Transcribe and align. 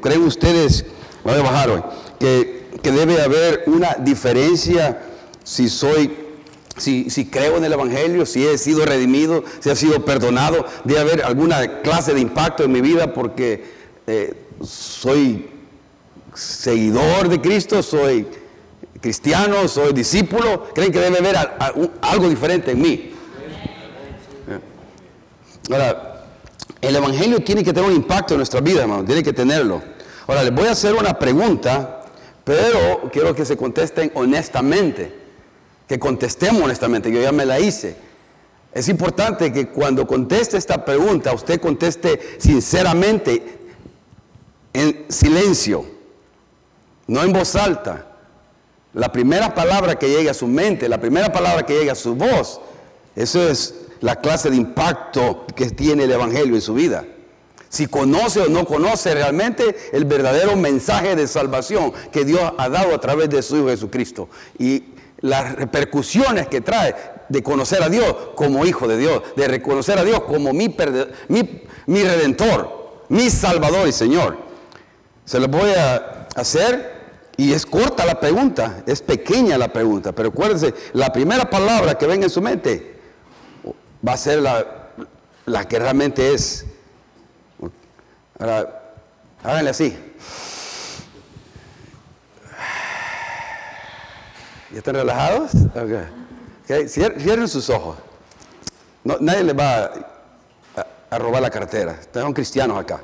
¿creen 0.00 0.22
ustedes, 0.22 0.84
voy 1.24 1.34
a 1.34 1.42
bajar 1.42 1.70
hoy, 1.70 1.82
que, 2.18 2.68
que 2.82 2.90
debe 2.90 3.20
haber 3.20 3.64
una 3.66 3.96
diferencia 3.98 5.02
si 5.44 5.68
soy 5.68 6.16
si, 6.76 7.10
si, 7.10 7.26
creo 7.26 7.58
en 7.58 7.64
el 7.64 7.74
Evangelio, 7.74 8.24
si 8.24 8.46
he 8.46 8.56
sido 8.56 8.86
redimido, 8.86 9.44
si 9.58 9.68
he 9.68 9.76
sido 9.76 10.02
perdonado, 10.04 10.64
debe 10.84 11.00
haber 11.00 11.24
alguna 11.24 11.82
clase 11.82 12.14
de 12.14 12.20
impacto 12.20 12.64
en 12.64 12.72
mi 12.72 12.80
vida 12.80 13.12
porque 13.12 13.64
eh, 14.06 14.34
soy 14.64 15.50
seguidor 16.34 17.28
de 17.28 17.40
Cristo, 17.40 17.82
soy 17.82 18.26
cristiano, 19.00 19.68
soy 19.68 19.92
discípulo. 19.92 20.68
¿Creen 20.74 20.92
que 20.92 21.00
debe 21.00 21.18
haber 21.18 21.36
algo 22.00 22.28
diferente 22.28 22.70
en 22.70 22.80
mí? 22.80 23.12
Ahora, 25.70 26.09
el 26.80 26.96
Evangelio 26.96 27.40
tiene 27.40 27.62
que 27.62 27.72
tener 27.72 27.90
un 27.90 27.96
impacto 27.96 28.34
en 28.34 28.38
nuestra 28.38 28.60
vida, 28.60 28.82
hermano, 28.82 29.04
tiene 29.04 29.22
que 29.22 29.32
tenerlo. 29.32 29.82
Ahora, 30.26 30.42
les 30.42 30.54
voy 30.54 30.66
a 30.66 30.72
hacer 30.72 30.94
una 30.94 31.18
pregunta, 31.18 32.04
pero 32.44 33.10
quiero 33.12 33.34
que 33.34 33.44
se 33.44 33.56
contesten 33.56 34.10
honestamente, 34.14 35.12
que 35.86 35.98
contestemos 35.98 36.62
honestamente, 36.62 37.10
yo 37.12 37.20
ya 37.20 37.32
me 37.32 37.44
la 37.44 37.60
hice. 37.60 37.96
Es 38.72 38.88
importante 38.88 39.52
que 39.52 39.68
cuando 39.68 40.06
conteste 40.06 40.56
esta 40.56 40.84
pregunta, 40.84 41.32
usted 41.32 41.60
conteste 41.60 42.36
sinceramente, 42.38 43.58
en 44.72 45.06
silencio, 45.08 45.84
no 47.08 47.22
en 47.22 47.32
voz 47.32 47.56
alta. 47.56 48.06
La 48.94 49.10
primera 49.10 49.54
palabra 49.54 49.98
que 49.98 50.08
llegue 50.08 50.30
a 50.30 50.34
su 50.34 50.46
mente, 50.46 50.88
la 50.88 51.00
primera 51.00 51.32
palabra 51.32 51.66
que 51.66 51.76
llegue 51.76 51.90
a 51.90 51.96
su 51.96 52.14
voz, 52.14 52.60
eso 53.16 53.48
es 53.48 53.74
la 54.00 54.16
clase 54.16 54.50
de 54.50 54.56
impacto 54.56 55.46
que 55.54 55.70
tiene 55.70 56.04
el 56.04 56.12
Evangelio 56.12 56.54
en 56.54 56.60
su 56.60 56.74
vida. 56.74 57.04
Si 57.68 57.86
conoce 57.86 58.40
o 58.40 58.48
no 58.48 58.64
conoce 58.64 59.14
realmente 59.14 59.76
el 59.92 60.04
verdadero 60.04 60.56
mensaje 60.56 61.14
de 61.14 61.28
salvación 61.28 61.92
que 62.10 62.24
Dios 62.24 62.52
ha 62.58 62.68
dado 62.68 62.94
a 62.94 63.00
través 63.00 63.30
de 63.30 63.42
su 63.42 63.58
Hijo 63.58 63.68
Jesucristo. 63.68 64.28
Y 64.58 64.84
las 65.20 65.54
repercusiones 65.54 66.48
que 66.48 66.60
trae 66.60 66.94
de 67.28 67.42
conocer 67.42 67.82
a 67.82 67.88
Dios 67.88 68.12
como 68.34 68.66
Hijo 68.66 68.88
de 68.88 68.96
Dios, 68.96 69.22
de 69.36 69.46
reconocer 69.46 69.98
a 69.98 70.04
Dios 70.04 70.22
como 70.22 70.52
mi, 70.52 70.74
mi, 71.28 71.62
mi 71.86 72.02
Redentor, 72.02 73.04
mi 73.08 73.30
Salvador 73.30 73.86
y 73.86 73.92
Señor. 73.92 74.36
Se 75.24 75.38
lo 75.38 75.46
voy 75.46 75.70
a 75.70 76.26
hacer 76.34 76.98
y 77.36 77.52
es 77.52 77.64
corta 77.64 78.04
la 78.04 78.18
pregunta, 78.18 78.82
es 78.84 79.00
pequeña 79.00 79.56
la 79.56 79.72
pregunta, 79.72 80.12
pero 80.12 80.30
acuérdense, 80.30 80.74
la 80.92 81.12
primera 81.12 81.48
palabra 81.48 81.94
que 81.96 82.06
venga 82.06 82.24
en 82.24 82.30
su 82.30 82.42
mente 82.42 82.99
va 84.06 84.12
a 84.12 84.16
ser 84.16 84.40
la, 84.40 85.68
que 85.68 85.78
realmente 85.78 86.32
es. 86.34 86.66
Ahora, 88.38 88.94
háganle 89.42 89.70
así. 89.70 89.96
¿Ya 94.72 94.78
están 94.78 94.94
relajados? 94.94 95.52
Okay. 95.74 96.88
Cierren 96.88 97.48
sus 97.48 97.68
ojos. 97.70 97.96
nadie 99.04 99.42
les 99.44 99.58
va 99.58 99.90
a, 101.10 101.18
robar 101.18 101.42
la 101.42 101.50
cartera. 101.50 101.96
Estamos 102.00 102.34
cristianos 102.34 102.78
acá. 102.78 103.00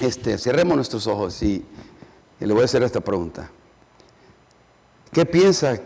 Este, 0.00 0.38
cerremos 0.38 0.76
nuestros 0.76 1.06
ojos 1.06 1.42
y 1.42 1.64
le 2.38 2.52
voy 2.52 2.62
a 2.62 2.64
hacer 2.66 2.82
esta 2.82 3.00
pregunta. 3.00 3.50
¿Qué 5.12 5.24
piensa 5.24 5.80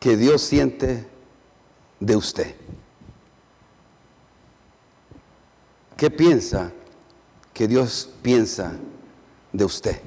que 0.00 0.16
Dios 0.16 0.42
siente 0.42 1.06
de 2.00 2.16
usted? 2.16 2.61
¿Qué 6.02 6.10
piensa 6.10 6.72
que 7.54 7.68
Dios 7.68 8.10
piensa 8.22 8.72
de 9.52 9.64
usted? 9.64 10.00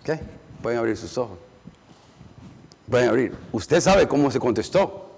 ¿Ok? 0.00 0.18
Pueden 0.60 0.80
abrir 0.80 0.96
sus 0.96 1.16
ojos. 1.16 1.38
Pueden 2.90 3.10
abrir. 3.10 3.36
Usted 3.52 3.80
sabe 3.80 4.08
cómo 4.08 4.28
se 4.32 4.40
contestó. 4.40 5.08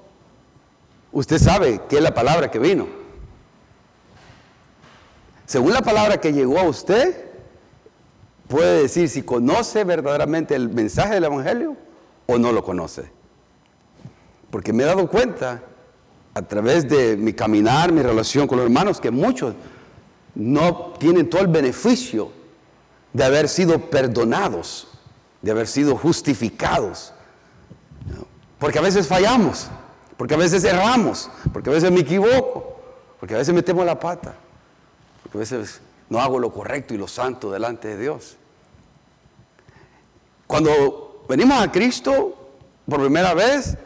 Usted 1.13 1.39
sabe 1.39 1.81
qué 1.89 1.97
es 1.97 2.03
la 2.03 2.13
palabra 2.13 2.51
que 2.51 2.59
vino. 2.59 2.89
Según 5.47 5.73
la 5.73 5.81
palabra 5.81 6.21
que 6.21 6.35
llegó 6.35 6.59
a 6.59 6.65
usted, 6.65 7.25
puede 8.49 8.83
decir 8.83 9.09
si 9.09 9.23
conoce 9.23 9.83
verdaderamente 9.83 10.55
el 10.55 10.69
mensaje 10.69 11.15
del 11.15 11.25
Evangelio 11.25 11.75
o 12.27 12.37
no 12.37 12.53
lo 12.53 12.63
conoce. 12.63 13.11
Porque 14.51 14.75
me 14.75 14.83
he 14.83 14.87
dado 14.87 15.09
cuenta 15.09 15.63
a 16.35 16.43
través 16.43 16.89
de 16.89 17.17
mi 17.17 17.33
caminar, 17.33 17.93
mi 17.93 18.03
relación 18.03 18.47
con 18.47 18.59
los 18.59 18.67
hermanos, 18.67 19.01
que 19.01 19.11
muchos 19.11 19.55
no 20.35 20.93
tienen 20.99 21.29
todo 21.29 21.43
el 21.43 21.49
beneficio 21.49 22.31
de 23.13 23.25
haber 23.25 23.49
sido 23.49 23.91
perdonados, 23.91 24.89
de 25.43 25.51
haber 25.51 25.67
sido 25.67 25.97
justificados. 25.97 27.13
Porque 28.59 28.79
a 28.79 28.83
veces 28.83 29.09
fallamos, 29.09 29.69
porque 30.17 30.35
a 30.35 30.37
veces 30.37 30.63
erramos, 30.65 31.31
porque 31.53 31.71
a 31.71 31.73
veces 31.73 31.91
me 31.91 32.01
equivoco, 32.01 32.81
porque 33.19 33.35
a 33.35 33.39
veces 33.39 33.55
metemos 33.55 33.85
la 33.85 33.99
pata, 33.99 34.35
porque 35.23 35.39
a 35.39 35.41
veces 35.41 35.81
no 36.09 36.21
hago 36.21 36.39
lo 36.39 36.53
correcto 36.53 36.95
y 36.95 36.99
lo 36.99 37.09
santo 37.09 37.51
delante 37.51 37.89
de 37.89 37.99
Dios. 37.99 38.37
Cuando 40.47 41.25
venimos 41.29 41.61
a 41.61 41.71
Cristo 41.71 42.53
por 42.89 43.01
primera 43.01 43.35
vez, 43.35 43.77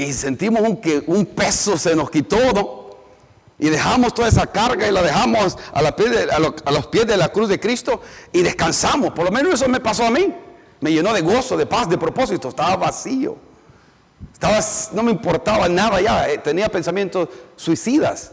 y 0.00 0.12
sentimos 0.12 0.62
un, 0.62 0.78
que 0.78 1.02
un 1.06 1.26
peso 1.26 1.76
se 1.76 1.94
nos 1.94 2.10
quitó, 2.10 2.38
Y 3.58 3.68
dejamos 3.68 4.14
toda 4.14 4.28
esa 4.28 4.46
carga 4.46 4.88
y 4.88 4.92
la 4.92 5.02
dejamos 5.02 5.58
a, 5.72 5.82
los 5.82 6.86
pies 6.86 7.06
de 7.06 7.16
la 7.18 7.28
cruz 7.28 7.50
de 7.50 7.60
Cristo 7.60 8.00
y 8.32 8.40
descansamos. 8.42 9.12
Por 9.12 9.26
lo 9.26 9.30
menos 9.30 9.54
eso 9.54 9.68
me 9.68 9.80
pasó 9.80 10.06
a 10.06 10.10
mí. 10.10 10.34
Me 10.80 10.90
llenó 10.90 11.12
de 11.12 11.20
gozo, 11.20 11.58
de 11.58 11.66
paz, 11.66 11.86
de 11.90 11.98
propósito. 11.98 12.48
Estaba 12.48 12.76
vacío. 12.76 13.36
Estaba, 14.32 14.58
no 14.92 15.02
me 15.02 15.10
importaba 15.10 15.68
nada 15.68 16.00
ya. 16.00 16.30
Eh, 16.30 16.38
tenía 16.38 16.70
pensamientos 16.70 17.28
suicidas. 17.56 18.32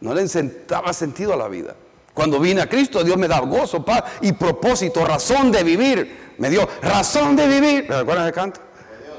No 0.00 0.14
le 0.14 0.24
daba 0.66 0.94
sentido 0.94 1.34
a 1.34 1.36
la 1.36 1.48
vida. 1.48 1.76
Cuando 2.14 2.40
vine 2.40 2.62
a 2.62 2.68
Cristo, 2.68 3.04
Dios 3.04 3.18
me 3.18 3.28
da 3.28 3.40
gozo, 3.40 3.84
paz 3.84 4.04
y 4.22 4.32
propósito, 4.32 5.04
razón 5.04 5.52
de 5.52 5.62
vivir. 5.62 6.34
Me 6.38 6.48
dio 6.48 6.66
razón 6.80 7.36
de 7.36 7.46
vivir. 7.46 7.86
¿Me 7.88 7.96
acuerdan 7.96 8.26
de 8.26 8.32
canto? 8.32 8.60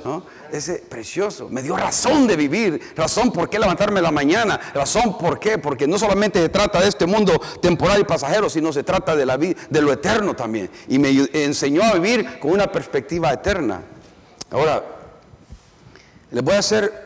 ¿No? 0.04 0.24
Ese 0.54 0.76
precioso, 0.76 1.50
me 1.50 1.64
dio 1.64 1.76
razón 1.76 2.28
de 2.28 2.36
vivir, 2.36 2.94
razón 2.96 3.32
por 3.32 3.50
qué 3.50 3.58
levantarme 3.58 4.02
la 4.02 4.12
mañana, 4.12 4.60
razón 4.74 5.18
por 5.18 5.40
qué, 5.40 5.58
porque 5.58 5.88
no 5.88 5.98
solamente 5.98 6.40
se 6.40 6.50
trata 6.50 6.80
de 6.80 6.90
este 6.90 7.08
mundo 7.08 7.42
temporal 7.60 8.00
y 8.02 8.04
pasajero, 8.04 8.50
sino 8.50 8.72
se 8.72 8.84
trata 8.84 9.16
de 9.16 9.26
la 9.26 9.38
de 9.38 9.82
lo 9.82 9.92
eterno 9.92 10.36
también. 10.36 10.70
Y 10.88 11.00
me 11.00 11.10
enseñó 11.34 11.84
a 11.84 11.94
vivir 11.96 12.40
con 12.40 12.52
una 12.52 12.72
perspectiva 12.72 13.34
eterna. 13.34 13.82
Ahora, 14.52 14.84
les 16.30 16.44
voy 16.44 16.54
a 16.54 16.60
hacer 16.60 17.04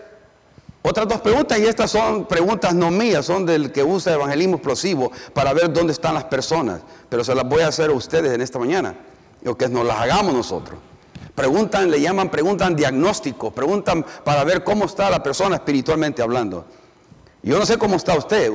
otras 0.82 1.08
dos 1.08 1.22
preguntas 1.22 1.58
y 1.58 1.66
estas 1.66 1.90
son 1.90 2.26
preguntas 2.26 2.74
no 2.74 2.92
mías, 2.92 3.26
son 3.26 3.46
del 3.46 3.72
que 3.72 3.82
usa 3.82 4.14
evangelismo 4.14 4.56
explosivo 4.56 5.12
para 5.34 5.54
ver 5.54 5.72
dónde 5.72 5.94
están 5.94 6.14
las 6.14 6.26
personas, 6.26 6.82
pero 7.08 7.24
se 7.24 7.34
las 7.34 7.48
voy 7.48 7.62
a 7.62 7.68
hacer 7.68 7.92
a 7.92 7.94
ustedes 7.94 8.34
en 8.34 8.42
esta 8.42 8.60
mañana, 8.60 8.94
o 9.46 9.56
que 9.56 9.70
nos 9.70 9.86
las 9.86 10.00
hagamos 10.00 10.34
nosotros. 10.34 10.80
Preguntan, 11.38 11.92
le 11.92 12.02
llaman, 12.02 12.32
preguntan 12.32 12.76
diagnóstico, 12.76 13.52
preguntan 13.52 14.04
para 14.24 14.44
ver 14.44 14.64
cómo 14.64 14.86
está 14.86 15.08
la 15.08 15.22
persona 15.22 15.58
espiritualmente 15.58 16.24
hablando. 16.24 16.66
Yo 17.44 17.60
no 17.60 17.66
sé 17.68 17.78
cómo 17.78 17.96
está 17.96 18.18
usted, 18.18 18.52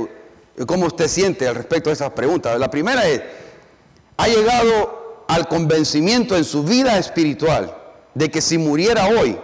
cómo 0.67 0.87
usted 0.87 1.07
siente 1.07 1.47
al 1.47 1.55
respecto 1.55 1.91
de 1.91 1.95
esas 1.95 2.11
preguntas. 2.11 2.59
La 2.59 2.69
primera 2.73 3.07
es, 3.07 3.23
¿ha 4.17 4.27
llegado 4.27 5.25
al 5.29 5.47
convencimiento 5.47 6.37
en 6.37 6.43
su 6.43 6.65
vida 6.65 6.99
espiritual 6.99 7.73
de 8.15 8.33
que 8.33 8.41
si 8.41 8.59
muriera 8.59 9.07
hoy, 9.07 9.39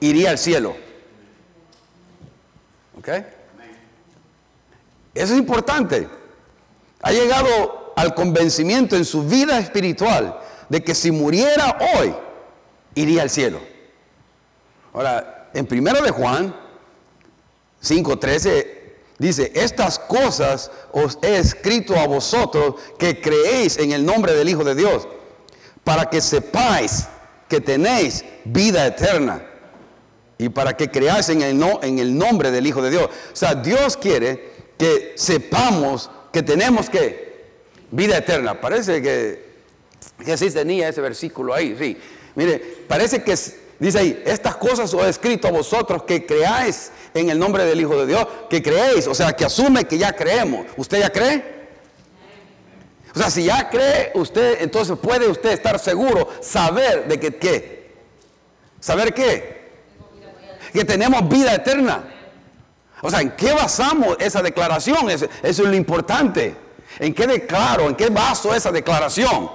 iría 0.00 0.28
al 0.28 0.38
cielo? 0.38 0.76
¿Ok? 2.98 3.08
Eso 5.14 5.32
es 5.32 5.38
importante. 5.38 6.10
Ha 7.00 7.10
llegado 7.10 7.94
al 7.96 8.14
convencimiento 8.14 8.96
en 8.96 9.06
su 9.06 9.22
vida 9.22 9.58
espiritual 9.58 10.38
de 10.68 10.84
que 10.84 10.94
si 10.94 11.10
muriera 11.10 11.78
hoy, 11.96 12.14
iría 12.94 13.22
al 13.22 13.30
cielo. 13.30 13.60
Ahora, 14.92 15.50
en 15.54 15.66
primero 15.66 16.02
de 16.02 16.10
Juan 16.10 16.54
5:13 17.80 18.96
dice, 19.18 19.52
"Estas 19.54 19.98
cosas 19.98 20.70
os 20.92 21.18
he 21.22 21.36
escrito 21.36 21.96
a 21.96 22.06
vosotros 22.06 22.74
que 22.98 23.20
creéis 23.20 23.78
en 23.78 23.92
el 23.92 24.04
nombre 24.04 24.34
del 24.34 24.48
Hijo 24.48 24.64
de 24.64 24.74
Dios, 24.74 25.08
para 25.84 26.10
que 26.10 26.20
sepáis 26.20 27.06
que 27.48 27.60
tenéis 27.60 28.24
vida 28.44 28.86
eterna." 28.86 29.46
Y 30.38 30.48
para 30.48 30.76
que 30.76 30.90
creáis 30.90 31.28
en 31.28 31.40
el, 31.42 31.56
no, 31.56 31.80
en 31.82 32.00
el 32.00 32.18
nombre 32.18 32.50
del 32.50 32.66
Hijo 32.66 32.82
de 32.82 32.90
Dios. 32.90 33.04
O 33.04 33.36
sea, 33.36 33.54
Dios 33.54 33.96
quiere 33.96 34.52
que 34.76 35.12
sepamos 35.14 36.10
que 36.32 36.42
tenemos 36.42 36.90
que 36.90 37.32
vida 37.92 38.16
eterna. 38.16 38.60
Parece 38.60 39.00
que, 39.00 40.32
así 40.32 40.50
tenía 40.50 40.88
ese 40.88 41.00
versículo 41.00 41.54
ahí, 41.54 41.76
sí. 41.78 41.96
Mire, 42.34 42.84
parece 42.88 43.22
que 43.22 43.34
dice 43.78 43.98
ahí, 43.98 44.22
estas 44.24 44.56
cosas 44.56 44.92
os 44.94 45.04
he 45.04 45.08
escrito 45.08 45.48
a 45.48 45.50
vosotros 45.50 46.04
que 46.04 46.24
creáis 46.24 46.90
en 47.14 47.30
el 47.30 47.38
nombre 47.38 47.64
del 47.64 47.80
Hijo 47.80 47.96
de 47.98 48.06
Dios, 48.06 48.26
que 48.48 48.62
creéis, 48.62 49.06
o 49.06 49.14
sea, 49.14 49.32
que 49.34 49.44
asume 49.44 49.84
que 49.84 49.98
ya 49.98 50.14
creemos. 50.14 50.66
¿Usted 50.76 51.00
ya 51.00 51.10
cree? 51.10 51.62
O 53.14 53.18
sea, 53.18 53.30
si 53.30 53.44
ya 53.44 53.68
cree 53.68 54.12
usted, 54.14 54.62
entonces 54.62 54.96
puede 54.98 55.28
usted 55.28 55.50
estar 55.50 55.78
seguro, 55.78 56.28
saber 56.40 57.06
de 57.06 57.20
que 57.20 57.36
qué. 57.36 57.92
¿Saber 58.80 59.12
qué? 59.12 59.70
Que 60.72 60.84
tenemos 60.84 61.28
vida 61.28 61.54
eterna. 61.54 62.04
O 63.02 63.10
sea, 63.10 63.20
¿en 63.20 63.32
qué 63.32 63.52
basamos 63.52 64.16
esa 64.18 64.42
declaración? 64.42 65.10
Eso, 65.10 65.26
es 65.42 65.58
lo 65.58 65.74
importante. 65.74 66.54
¿En 66.98 67.12
qué 67.12 67.26
declaro? 67.26 67.88
¿En 67.88 67.96
qué 67.96 68.08
baso 68.08 68.54
esa 68.54 68.70
declaración? 68.70 69.50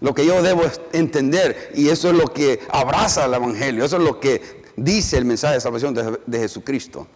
Lo 0.00 0.14
que 0.14 0.24
yo 0.24 0.42
debo 0.42 0.62
entender. 0.92 1.72
Y 1.74 1.88
eso 1.88 2.10
es 2.10 2.16
lo 2.16 2.26
que 2.28 2.60
abraza 2.70 3.26
el 3.26 3.34
Evangelio. 3.34 3.84
Eso 3.84 3.96
es 3.96 4.02
lo 4.02 4.18
que 4.18 4.60
dice 4.76 5.18
el 5.18 5.24
mensaje 5.24 5.54
de 5.54 5.60
salvación 5.60 5.94
de, 6.26 6.38
Jesucristo. 6.38 7.06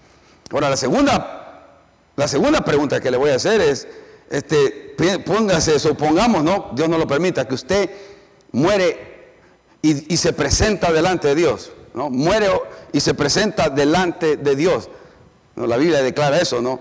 Ahora, 0.51 0.69
la 0.71 0.77
segunda, 0.77 1.79
la 2.17 2.29
segunda 2.29 2.65
pregunta 2.65 3.01
que 3.01 3.11
le 3.11 3.17
voy 3.17 3.31
a 3.31 3.37
hacer 3.37 3.61
es, 3.61 3.89
este, 4.31 4.95
póngase, 5.25 5.79
supongamos, 5.79 6.45
¿no? 6.45 6.71
Dios 6.75 6.89
no 6.89 6.99
lo 6.99 7.07
permita, 7.07 7.49
que 7.49 7.55
usted 7.55 7.91
muere 8.53 9.15
y, 9.83 10.17
se 10.17 10.33
presenta 10.33 10.93
delante 10.93 11.29
de 11.29 11.35
Dios, 11.35 11.73
¿no? 11.95 12.11
Muere 12.11 12.49
y 12.93 13.01
se 13.01 13.15
presenta 13.15 13.69
delante 13.69 14.37
de 14.37 14.57
Dios. 14.57 14.89
¿no? 15.57 15.67
La 15.67 15.77
Biblia 15.77 16.03
declara 16.03 16.41
eso, 16.41 16.63
¿no? 16.63 16.81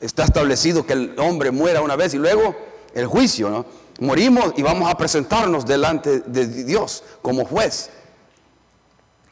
Está 0.00 0.24
establecido 0.24 0.86
que 0.86 0.92
el 0.92 1.14
hombre 1.18 1.50
muera 1.50 1.80
una 1.80 1.96
vez 1.96 2.14
y 2.14 2.18
luego 2.18 2.54
el 2.94 3.06
juicio, 3.06 3.48
¿no? 3.50 3.66
Morimos 4.00 4.52
y 4.56 4.62
vamos 4.62 4.90
a 4.90 4.96
presentarnos 4.96 5.64
delante 5.64 6.20
de 6.20 6.46
Dios 6.46 7.02
como 7.22 7.44
juez. 7.44 7.90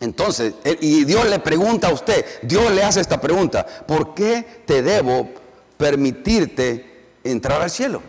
Entonces, 0.00 0.54
y 0.80 1.04
Dios 1.04 1.28
le 1.28 1.38
pregunta 1.38 1.88
a 1.88 1.92
usted, 1.92 2.24
Dios 2.42 2.72
le 2.72 2.82
hace 2.82 3.00
esta 3.00 3.20
pregunta, 3.20 3.64
¿por 3.86 4.14
qué 4.14 4.62
te 4.66 4.82
debo 4.82 5.28
permitirte 5.76 6.94
entrar 7.24 7.62
al 7.62 7.70
cielo. 7.70 8.02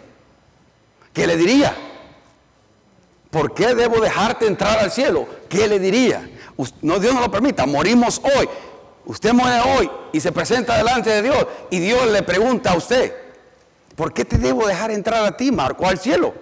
¿Qué 1.14 1.26
le 1.26 1.38
diría? 1.38 1.76
¿Por 3.32 3.54
qué 3.54 3.74
debo 3.74 4.00
dejarte 4.00 4.46
entrar 4.46 4.80
al 4.80 4.92
cielo? 4.92 5.28
¿Qué 5.50 5.68
le 5.68 5.80
diría? 5.80 6.30
No, 6.82 7.00
Dios 7.00 7.14
no 7.14 7.22
lo 7.22 7.32
permita, 7.32 7.66
morimos 7.66 8.22
hoy. 8.24 8.48
Usted 9.06 9.34
muere 9.34 9.60
hoy 9.78 9.90
y 10.14 10.20
se 10.20 10.32
presenta 10.32 10.78
delante 10.78 11.10
de 11.10 11.22
Dios 11.22 11.46
y 11.70 11.80
Dios 11.80 12.08
le 12.08 12.24
pregunta 12.24 12.72
a 12.72 12.78
usted, 12.78 13.14
¿por 13.96 14.14
qué 14.14 14.26
te 14.26 14.38
debo 14.38 14.66
dejar 14.66 14.92
entrar 14.92 15.24
a 15.26 15.38
ti, 15.38 15.52
Marco, 15.52 15.86
al 15.86 16.00
cielo? 16.00 16.34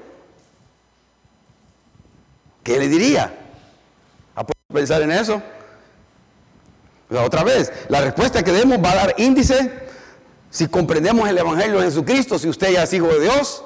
¿Qué 2.64 2.80
le 2.80 2.88
diría? 2.88 3.34
¿A 4.36 4.46
pensar 4.74 5.02
en 5.02 5.12
eso? 5.12 5.42
otra 7.16 7.44
vez, 7.44 7.72
la 7.90 8.02
respuesta 8.02 8.42
que 8.42 8.52
demos 8.52 8.80
va 8.84 8.92
a 8.92 8.96
dar 8.96 9.16
índice 9.20 9.72
si 10.50 10.68
comprendemos 10.68 11.28
el 11.30 11.38
Evangelio 11.38 11.80
de 11.80 11.86
Jesucristo, 11.86 12.40
si 12.40 12.48
usted 12.48 12.72
ya 12.72 12.84
es 12.84 12.94
hijo 12.94 13.08
de 13.08 13.22
Dios. 13.22 13.64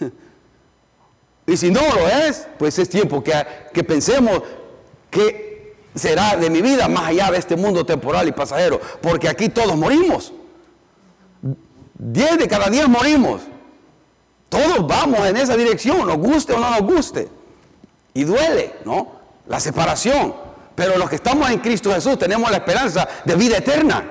y 1.46 1.56
si 1.56 1.70
no 1.70 1.80
lo 1.80 2.08
es, 2.08 2.46
pues 2.58 2.78
es 2.78 2.88
tiempo 2.88 3.22
que, 3.22 3.32
que 3.72 3.84
pensemos 3.84 4.42
qué 5.10 5.76
será 5.94 6.36
de 6.36 6.48
mi 6.48 6.62
vida 6.62 6.88
más 6.88 7.08
allá 7.08 7.30
de 7.30 7.38
este 7.38 7.56
mundo 7.56 7.84
temporal 7.84 8.28
y 8.28 8.32
pasajero. 8.32 8.80
Porque 9.02 9.28
aquí 9.28 9.48
todos 9.48 9.76
morimos. 9.76 10.32
Diez 11.94 12.38
de 12.38 12.48
cada 12.48 12.70
diez 12.70 12.88
morimos. 12.88 13.42
Todos 14.48 14.86
vamos 14.86 15.26
en 15.26 15.36
esa 15.36 15.56
dirección, 15.56 16.06
nos 16.06 16.18
guste 16.18 16.52
o 16.52 16.58
no 16.58 16.70
nos 16.70 16.82
guste. 16.82 17.28
Y 18.14 18.24
duele, 18.24 18.76
¿no? 18.84 19.20
La 19.46 19.60
separación. 19.60 20.34
Pero 20.74 20.96
los 20.96 21.08
que 21.08 21.16
estamos 21.16 21.50
en 21.50 21.58
Cristo 21.58 21.92
Jesús 21.92 22.18
tenemos 22.18 22.50
la 22.50 22.58
esperanza 22.58 23.08
de 23.24 23.34
vida 23.34 23.58
eterna. 23.58 24.04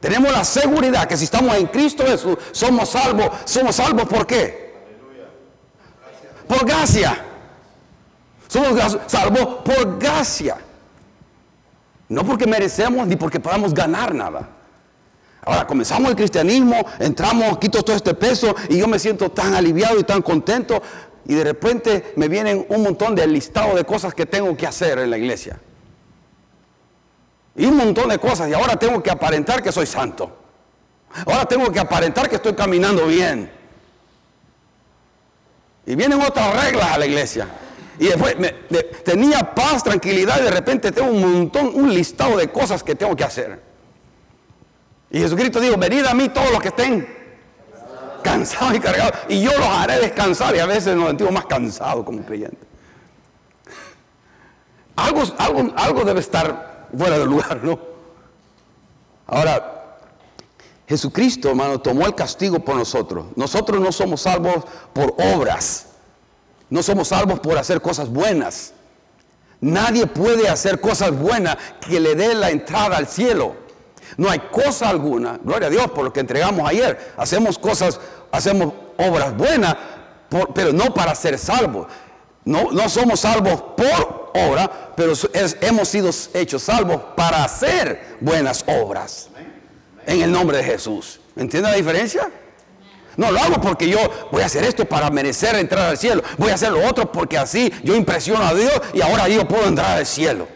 Tenemos 0.00 0.32
la 0.32 0.44
seguridad 0.44 1.06
que 1.06 1.16
si 1.16 1.24
estamos 1.24 1.54
en 1.56 1.66
Cristo 1.66 2.06
Jesús, 2.06 2.36
somos 2.52 2.88
salvos. 2.88 3.30
¿Somos 3.44 3.76
salvos 3.76 4.06
por 4.08 4.26
qué? 4.26 4.74
Por 6.48 6.66
gracia. 6.66 7.24
Somos 8.48 8.98
salvos 9.06 9.62
por 9.64 9.98
gracia. 9.98 10.56
No 12.08 12.24
porque 12.24 12.46
merecemos 12.46 13.06
ni 13.06 13.16
porque 13.16 13.38
podamos 13.38 13.74
ganar 13.74 14.14
nada. 14.14 14.48
Ahora 15.42 15.66
comenzamos 15.66 16.10
el 16.10 16.16
cristianismo, 16.16 16.76
entramos, 16.98 17.58
quito 17.58 17.82
todo 17.82 17.96
este 17.96 18.14
peso 18.14 18.54
y 18.68 18.78
yo 18.78 18.86
me 18.86 18.98
siento 18.98 19.30
tan 19.30 19.54
aliviado 19.54 19.98
y 19.98 20.04
tan 20.04 20.20
contento 20.20 20.82
y 21.30 21.34
de 21.34 21.44
repente 21.44 22.12
me 22.16 22.26
vienen 22.26 22.66
un 22.70 22.82
montón 22.82 23.14
de 23.14 23.24
listado 23.24 23.76
de 23.76 23.84
cosas 23.84 24.12
que 24.12 24.26
tengo 24.26 24.56
que 24.56 24.66
hacer 24.66 24.98
en 24.98 25.10
la 25.10 25.16
iglesia. 25.16 25.60
Y 27.54 27.66
un 27.66 27.76
montón 27.76 28.08
de 28.08 28.18
cosas. 28.18 28.48
Y 28.48 28.52
ahora 28.52 28.74
tengo 28.74 29.00
que 29.00 29.12
aparentar 29.12 29.62
que 29.62 29.70
soy 29.70 29.86
santo. 29.86 30.36
Ahora 31.24 31.46
tengo 31.46 31.70
que 31.70 31.78
aparentar 31.78 32.28
que 32.28 32.34
estoy 32.34 32.54
caminando 32.54 33.06
bien. 33.06 33.48
Y 35.86 35.94
vienen 35.94 36.20
otras 36.20 36.64
reglas 36.64 36.90
a 36.90 36.98
la 36.98 37.06
iglesia. 37.06 37.46
Y 38.00 38.06
después 38.06 38.34
tenía 39.04 39.54
paz, 39.54 39.84
tranquilidad 39.84 40.40
y 40.40 40.42
de 40.42 40.50
repente 40.50 40.90
tengo 40.90 41.12
un 41.12 41.20
montón, 41.20 41.70
un 41.74 41.94
listado 41.94 42.38
de 42.38 42.48
cosas 42.48 42.82
que 42.82 42.96
tengo 42.96 43.14
que 43.14 43.22
hacer. 43.22 43.62
Y 45.12 45.20
Jesucristo 45.20 45.60
dijo, 45.60 45.76
venid 45.76 46.04
a 46.06 46.14
mí 46.14 46.28
todos 46.30 46.50
los 46.50 46.60
que 46.60 46.68
estén 46.68 47.19
cansados 48.20 48.74
y 48.74 48.80
cargados. 48.80 49.12
Y 49.28 49.42
yo 49.42 49.50
los 49.52 49.66
haré 49.66 49.98
descansar. 49.98 50.54
Y 50.54 50.58
a 50.58 50.66
veces 50.66 50.96
nos 50.96 51.08
sentimos 51.08 51.32
más 51.32 51.46
cansados 51.46 52.04
como 52.04 52.22
creyentes. 52.22 52.60
Algo, 54.96 55.22
algo, 55.38 55.72
algo 55.76 56.04
debe 56.04 56.20
estar 56.20 56.88
fuera 56.96 57.18
del 57.18 57.28
lugar, 57.28 57.60
¿no? 57.62 57.78
Ahora, 59.26 59.80
Jesucristo, 60.88 61.50
hermano, 61.50 61.80
tomó 61.80 62.04
el 62.06 62.14
castigo 62.14 62.58
por 62.58 62.74
nosotros. 62.74 63.26
Nosotros 63.36 63.80
no 63.80 63.92
somos 63.92 64.22
salvos 64.22 64.64
por 64.92 65.14
obras. 65.34 65.86
No 66.68 66.82
somos 66.82 67.08
salvos 67.08 67.40
por 67.40 67.56
hacer 67.56 67.80
cosas 67.80 68.08
buenas. 68.10 68.74
Nadie 69.60 70.06
puede 70.06 70.48
hacer 70.48 70.80
cosas 70.80 71.16
buenas 71.16 71.56
que 71.86 72.00
le 72.00 72.14
dé 72.14 72.34
la 72.34 72.50
entrada 72.50 72.96
al 72.96 73.06
cielo. 73.06 73.54
No 74.16 74.30
hay 74.30 74.38
cosa 74.50 74.88
alguna, 74.88 75.38
gloria 75.42 75.68
a 75.68 75.70
Dios 75.70 75.90
por 75.90 76.04
lo 76.04 76.12
que 76.12 76.20
entregamos 76.20 76.68
ayer. 76.68 77.12
Hacemos 77.16 77.58
cosas, 77.58 78.00
hacemos 78.30 78.72
obras 78.96 79.36
buenas, 79.36 79.76
pero 80.54 80.72
no 80.72 80.92
para 80.94 81.14
ser 81.14 81.38
salvos. 81.38 81.86
No, 82.44 82.70
no 82.72 82.88
somos 82.88 83.20
salvos 83.20 83.62
por 83.76 84.32
obra, 84.34 84.92
pero 84.96 85.12
hemos 85.60 85.88
sido 85.88 86.10
hechos 86.34 86.62
salvos 86.62 87.00
para 87.16 87.44
hacer 87.44 88.16
buenas 88.20 88.64
obras. 88.66 89.28
En 90.06 90.22
el 90.22 90.32
nombre 90.32 90.58
de 90.58 90.64
Jesús. 90.64 91.20
¿Entiende 91.36 91.70
la 91.70 91.76
diferencia? 91.76 92.30
No 93.16 93.30
lo 93.30 93.38
hago 93.40 93.60
porque 93.60 93.88
yo 93.88 93.98
voy 94.30 94.42
a 94.42 94.46
hacer 94.46 94.64
esto 94.64 94.84
para 94.84 95.10
merecer 95.10 95.54
entrar 95.56 95.90
al 95.90 95.98
cielo. 95.98 96.22
Voy 96.38 96.50
a 96.50 96.54
hacer 96.54 96.72
lo 96.72 96.86
otro 96.86 97.10
porque 97.12 97.36
así 97.36 97.72
yo 97.82 97.94
impresiono 97.94 98.44
a 98.44 98.54
Dios 98.54 98.72
y 98.94 99.00
ahora 99.02 99.28
yo 99.28 99.46
puedo 99.46 99.66
entrar 99.66 99.98
al 99.98 100.06
cielo. 100.06 100.48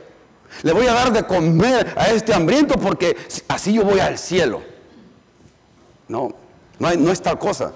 Le 0.65 0.73
voy 0.73 0.87
a 0.87 0.95
dar 0.95 1.13
de 1.13 1.25
comer 1.25 1.93
a 1.95 2.09
este 2.09 2.33
hambriento 2.33 2.77
porque 2.79 3.15
así 3.49 3.75
yo 3.75 3.85
voy 3.85 4.01
al 4.01 4.17
cielo. 4.17 4.63
No, 6.09 6.35
no, 6.79 6.91
no 6.95 7.13
es 7.13 7.21
tal 7.21 7.39
cosa. 7.39 7.75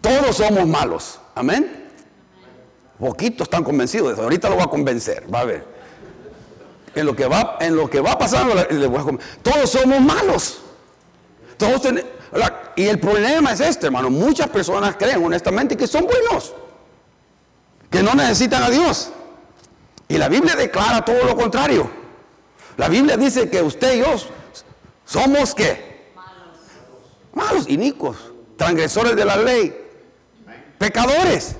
Todos 0.00 0.36
somos 0.36 0.66
malos. 0.66 1.20
Amén. 1.34 1.90
Poquitos 2.98 3.44
están 3.44 3.64
convencidos. 3.64 4.18
Ahorita 4.18 4.48
lo 4.48 4.54
voy 4.54 4.64
a 4.64 4.68
convencer, 4.68 5.26
va 5.32 5.40
a 5.40 5.44
ver. 5.44 5.66
En 6.94 7.04
lo 7.04 7.14
que 7.14 7.26
va, 7.26 7.58
en 7.60 7.76
lo 7.76 7.90
que 7.90 8.00
va 8.00 8.16
pasando, 8.16 8.54
todos 9.42 9.68
somos 9.68 10.00
malos. 10.00 10.62
Todos 11.58 11.82
y 12.76 12.86
el 12.86 12.98
problema 12.98 13.52
es 13.52 13.60
este, 13.60 13.86
hermano. 13.88 14.08
Muchas 14.08 14.48
personas 14.48 14.96
creen 14.96 15.22
honestamente 15.22 15.76
que 15.76 15.86
son 15.86 16.06
buenos, 16.06 16.54
que 17.90 18.02
no 18.02 18.14
necesitan 18.14 18.62
a 18.62 18.70
Dios. 18.70 19.12
Y 20.08 20.16
la 20.16 20.28
Biblia 20.28 20.56
declara 20.56 21.04
todo 21.04 21.22
lo 21.24 21.36
contrario. 21.36 21.90
La 22.76 22.88
Biblia 22.88 23.16
dice 23.16 23.50
que 23.50 23.60
usted 23.60 23.96
y 23.96 23.98
yo 23.98 24.16
somos 25.04 25.54
qué? 25.54 26.12
Malos. 26.14 26.58
Malos, 27.32 27.68
inicuos, 27.68 28.16
transgresores 28.56 29.14
de 29.16 29.24
la 29.24 29.36
ley, 29.36 29.76
pecadores. 30.78 31.56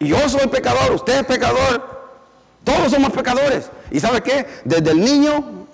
Yo 0.00 0.28
soy 0.28 0.48
pecador, 0.48 0.92
usted 0.92 1.20
es 1.20 1.26
pecador. 1.26 1.92
Todos 2.64 2.90
somos 2.90 3.12
pecadores. 3.12 3.70
¿Y 3.90 4.00
sabe 4.00 4.22
qué? 4.22 4.46
Desde 4.64 4.90
el 4.90 5.00
niño 5.00 5.66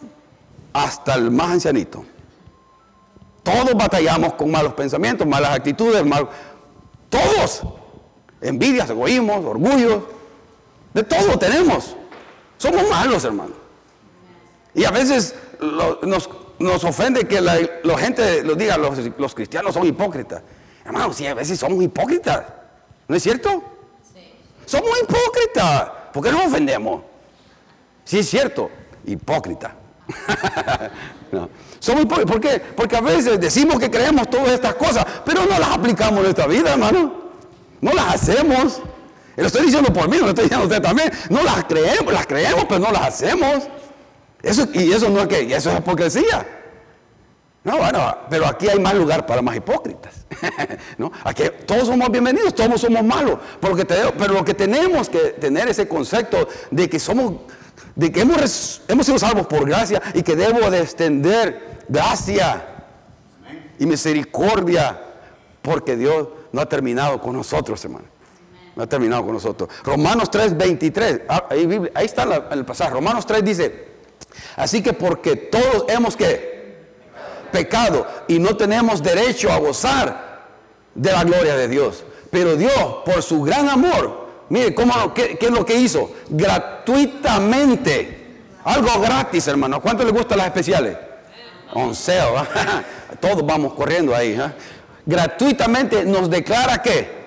hasta 0.73 1.15
el 1.15 1.31
más 1.31 1.53
ancianito. 1.53 2.05
Todos 3.43 3.75
batallamos 3.75 4.35
con 4.35 4.51
malos 4.51 4.75
pensamientos, 4.75 5.27
malas 5.27 5.55
actitudes, 5.55 6.05
mal... 6.05 6.29
todos. 7.09 7.63
Envidias, 8.41 8.91
egoísmos, 8.91 9.45
orgullos. 9.45 10.03
De 10.95 11.03
todo 11.03 11.39
tenemos. 11.39 11.97
Somos 12.57 12.89
malos, 12.89 13.25
hermano. 13.25 13.55
Y 14.75 14.85
a 14.85 14.91
veces 14.91 15.35
nos, 16.03 16.85
ofende 16.85 17.27
que 17.27 17.41
la, 17.41 17.57
gente 17.99 18.43
lo 18.43 18.55
diga, 18.55 18.77
los, 18.77 18.99
los 19.19 19.35
cristianos 19.35 19.75
son 19.75 19.87
hipócritas. 19.87 20.43
Hermano, 20.85 21.13
sí, 21.13 21.27
a 21.27 21.35
veces 21.35 21.59
somos 21.59 21.83
hipócritas. 21.83 22.45
¿No 23.07 23.17
es 23.17 23.23
cierto? 23.23 23.63
Somos 24.65 24.91
hipócritas. 25.03 25.91
¿Por 26.13 26.23
qué 26.23 26.33
nos 26.33 26.47
ofendemos? 26.47 27.03
Sí, 28.05 28.19
es 28.19 28.29
cierto, 28.29 28.71
hipócrita. 29.05 29.75
no. 31.33 31.49
Somos 31.79 32.07
¿Por 32.07 32.41
qué? 32.41 32.61
Porque 32.77 32.97
a 32.97 33.01
veces 33.01 33.39
decimos 33.39 33.79
que 33.79 33.91
creemos 33.91 34.29
todas 34.29 34.49
estas 34.49 34.75
cosas, 34.75 35.07
pero 35.25 35.45
no 35.47 35.59
las 35.59 35.71
aplicamos 35.71 36.19
en 36.19 36.23
nuestra 36.25 36.47
vida, 36.47 36.73
hermano. 36.73 37.15
No 37.81 37.93
las 37.93 38.15
hacemos. 38.15 38.83
Lo 39.41 39.47
estoy 39.47 39.67
diciendo 39.67 39.93
por 39.93 40.09
mí, 40.09 40.17
lo 40.17 40.29
estoy 40.29 40.45
diciendo 40.45 40.67
usted 40.67 40.83
también. 40.83 41.11
No 41.31 41.43
las 41.43 41.65
creemos, 41.65 42.13
las 42.13 42.27
creemos, 42.27 42.65
pero 42.69 42.81
no 42.81 42.91
las 42.91 43.03
hacemos. 43.03 43.69
Eso, 44.43 44.69
y 44.73 44.93
eso 44.93 45.09
no 45.09 45.21
es 45.21 45.29
que, 45.29 45.55
eso 45.55 45.71
es 45.71 45.79
hipocresía. 45.79 46.47
No, 47.65 47.77
bueno, 47.77 48.17
pero 48.31 48.47
aquí 48.47 48.69
hay 48.69 48.79
más 48.79 48.95
lugar 48.95 49.27
para 49.27 49.43
más 49.43 49.57
hipócritas. 49.57 50.27
¿no? 50.99 51.13
Aquí 51.23 51.45
todos 51.67 51.87
somos 51.87 52.11
bienvenidos, 52.11 52.55
todos 52.55 52.81
somos 52.81 53.05
malos. 53.05 53.39
pero 53.61 54.35
lo 54.35 54.45
que 54.45 54.55
tenemos 54.55 55.09
que 55.09 55.19
tener 55.41 55.69
ese 55.69 55.87
concepto 55.87 56.49
de 56.71 56.89
que 56.89 56.99
somos, 56.99 57.35
de 57.95 58.11
que 58.11 58.23
hemos, 58.23 58.83
hemos 58.89 59.07
sido 59.07 59.19
salvos 59.19 59.47
por 59.47 59.69
gracia 59.69 60.03
y 60.15 60.23
que 60.23 60.35
debo 60.35 60.71
de 60.71 60.81
extender 60.81 61.85
gracia 61.89 62.67
y 63.79 63.87
misericordia 63.87 65.01
porque 65.63 65.97
Dios 65.97 66.29
no 66.53 66.61
ha 66.61 66.69
terminado 66.69 67.21
con 67.21 67.35
nosotros, 67.37 67.85
hermano. 67.85 68.18
Ha 68.79 68.87
terminado 68.87 69.25
con 69.25 69.35
nosotros. 69.35 69.69
Romanos 69.83 70.31
3, 70.31 70.57
23. 70.57 71.23
Ah, 71.29 71.47
ahí, 71.51 71.91
está 72.05 72.47
el 72.53 72.65
pasaje. 72.65 72.93
Romanos 72.93 73.27
3 73.27 73.45
dice, 73.45 73.89
así 74.57 74.83
que 74.83 74.93
porque 74.93 75.37
todos 75.37 75.87
hemos 75.89 76.17
que 76.17 76.59
pecado 77.51 78.07
y 78.29 78.39
no 78.39 78.57
tenemos 78.57 79.03
derecho 79.03 79.51
a 79.51 79.59
gozar 79.59 80.47
de 80.95 81.11
la 81.11 81.25
gloria 81.25 81.57
de 81.57 81.67
Dios. 81.67 82.05
Pero 82.31 82.57
Dios, 82.57 82.99
por 83.05 83.23
su 83.23 83.43
gran 83.43 83.69
amor, 83.69 84.29
mire 84.49 84.75
cómo, 84.75 85.13
qué, 85.13 85.39
es 85.41 85.51
lo 85.51 85.65
que 85.65 85.75
hizo, 85.75 86.13
gratuitamente, 86.29 88.43
algo 88.65 89.01
gratis, 89.01 89.49
hermano. 89.49 89.81
¿Cuánto 89.81 90.05
le 90.05 90.13
gustan 90.13 90.39
las 90.39 90.49
especiales? 90.49 90.97
Onceo, 91.73 92.47
todos 93.21 93.45
vamos 93.45 93.75
corriendo 93.75 94.15
ahí. 94.15 94.39
¿eh? 94.39 94.53
Gratuitamente 95.05 96.05
nos 96.05 96.31
declara 96.31 96.81
que 96.83 97.18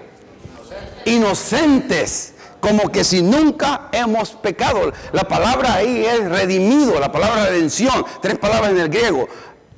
inocentes 1.05 2.33
como 2.59 2.91
que 2.91 3.03
si 3.03 3.21
nunca 3.21 3.89
hemos 3.91 4.31
pecado. 4.31 4.93
La 5.11 5.23
palabra 5.23 5.75
ahí 5.75 6.05
es 6.05 6.29
redimido, 6.29 6.99
la 6.99 7.11
palabra 7.11 7.45
redención, 7.45 8.05
tres 8.21 8.37
palabras 8.37 8.71
en 8.71 8.79
el 8.79 8.89
griego 8.89 9.27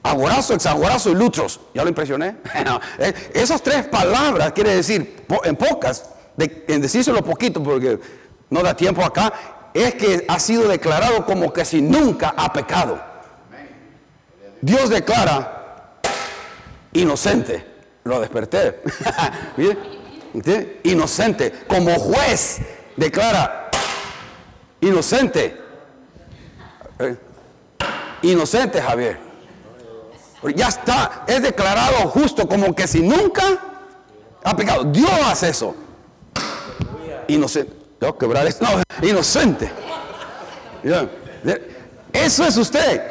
agorazo, 0.03 0.53
exagorazo 0.53 1.09
y 1.09 1.15
lutros. 1.15 1.59
¿Ya 1.73 1.83
lo 1.83 1.89
impresioné? 1.89 2.35
Eh, 2.99 3.13
esas 3.33 3.61
tres 3.61 3.87
palabras 3.87 4.51
quiere 4.51 4.75
decir, 4.75 5.25
en 5.43 5.55
pocas, 5.55 6.09
en 6.37 6.81
decírselo 6.81 7.23
poquito 7.23 7.63
porque 7.63 7.99
no 8.49 8.61
da 8.61 8.75
tiempo 8.75 9.03
acá, 9.03 9.33
es 9.73 9.95
que 9.95 10.25
ha 10.27 10.39
sido 10.39 10.67
declarado 10.67 11.25
como 11.25 11.51
que 11.51 11.65
si 11.65 11.81
nunca 11.81 12.33
ha 12.35 12.51
pecado. 12.51 13.01
Dios 14.61 14.89
declara 14.89 15.97
inocente. 16.93 17.65
Lo 18.03 18.19
desperté. 18.19 18.81
Inocente. 20.83 21.51
Como 21.67 21.93
juez 21.95 22.59
declara 22.95 23.69
inocente. 24.81 25.57
Eh, 26.99 27.15
inocente, 28.23 28.81
Javier. 28.81 29.19
Ya 30.55 30.67
está, 30.67 31.23
es 31.27 31.41
declarado 31.41 32.09
justo 32.09 32.47
como 32.47 32.75
que 32.75 32.85
si 32.87 33.01
nunca 33.01 33.43
ha 34.43 34.55
pecado. 34.55 34.83
Dios 34.85 35.11
hace 35.25 35.49
eso. 35.49 35.75
Inocente. 37.27 37.83
Quebrar 38.19 38.45
esto. 38.45 38.65
No, 38.65 39.07
inocente. 39.07 39.71
Eso 42.11 42.45
es 42.45 42.57
usted. 42.57 43.01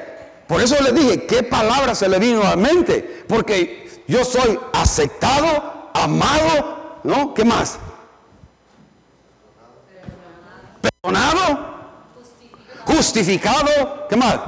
Por 0.46 0.60
eso 0.60 0.76
le 0.82 0.92
dije, 0.92 1.26
¿qué 1.26 1.42
palabra 1.42 1.94
se 1.94 2.08
le 2.08 2.18
vino 2.18 2.42
a 2.42 2.50
la 2.50 2.56
mente? 2.56 3.24
Porque 3.26 4.02
yo 4.06 4.22
soy 4.22 4.58
aceptado, 4.74 5.90
amado, 5.94 6.81
¿no? 7.04 7.34
¿Qué 7.34 7.44
más? 7.44 7.78
Perdonado, 10.80 11.74
justificado, 12.86 14.06
¿qué 14.08 14.16
más? 14.16 14.40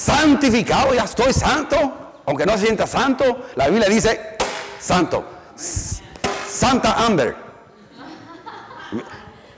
santificado, 0.00 0.94
ya 0.94 1.04
estoy 1.04 1.30
santo, 1.32 1.76
aunque 2.24 2.46
no 2.46 2.52
se 2.52 2.64
sienta 2.64 2.86
santo, 2.86 3.46
la 3.54 3.68
Biblia 3.68 3.88
dice 3.88 4.38
santo, 4.78 5.24
Santa 5.54 7.04
Amber. 7.04 7.36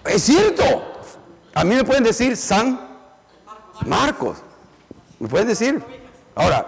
Es 0.04 0.22
cierto, 0.22 0.62
a 1.54 1.62
mí 1.62 1.76
me 1.76 1.84
pueden 1.84 2.02
decir 2.02 2.36
San 2.36 2.80
Marcos, 3.86 4.38
me 5.20 5.28
pueden 5.28 5.46
decir. 5.46 5.82
Ahora, 6.34 6.66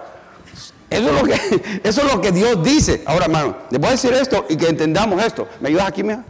eso 0.94 1.08
es 1.08 1.22
lo 1.22 1.24
que, 1.24 1.80
eso 1.88 2.02
es 2.02 2.14
lo 2.14 2.20
que 2.20 2.32
Dios 2.32 2.62
dice. 2.62 3.02
Ahora, 3.06 3.26
hermano, 3.26 3.56
les 3.70 3.80
voy 3.80 3.88
a 3.88 3.92
decir 3.92 4.12
esto 4.12 4.46
y 4.48 4.56
que 4.56 4.68
entendamos 4.68 5.22
esto. 5.22 5.48
¿Me 5.60 5.68
ayudas 5.68 5.88
aquí, 5.88 6.02
mija? 6.02 6.24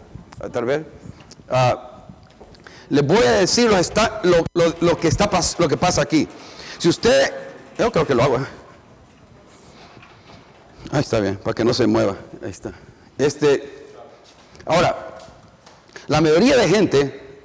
Tal 0.52 0.64
vez. 0.64 0.82
Ah, 1.48 2.06
les 2.88 3.06
voy 3.06 3.24
a 3.24 3.32
decir 3.32 3.70
lo, 3.70 3.78
está, 3.78 4.20
lo, 4.22 4.98
que 4.98 5.08
está, 5.08 5.30
lo 5.58 5.68
que 5.68 5.76
pasa 5.76 6.02
aquí. 6.02 6.28
Si 6.78 6.88
usted, 6.88 7.32
yo 7.78 7.90
creo 7.90 8.06
que 8.06 8.14
lo 8.14 8.22
hago. 8.22 8.36
¿eh? 8.36 8.46
Ahí 10.92 11.00
está 11.00 11.20
bien, 11.20 11.36
para 11.36 11.54
que 11.54 11.64
no 11.64 11.74
se 11.74 11.86
mueva. 11.86 12.16
Ahí 12.42 12.50
está. 12.50 12.72
Este, 13.18 13.88
ahora, 14.66 15.16
la 16.06 16.20
mayoría 16.20 16.56
de 16.56 16.68
gente 16.68 17.38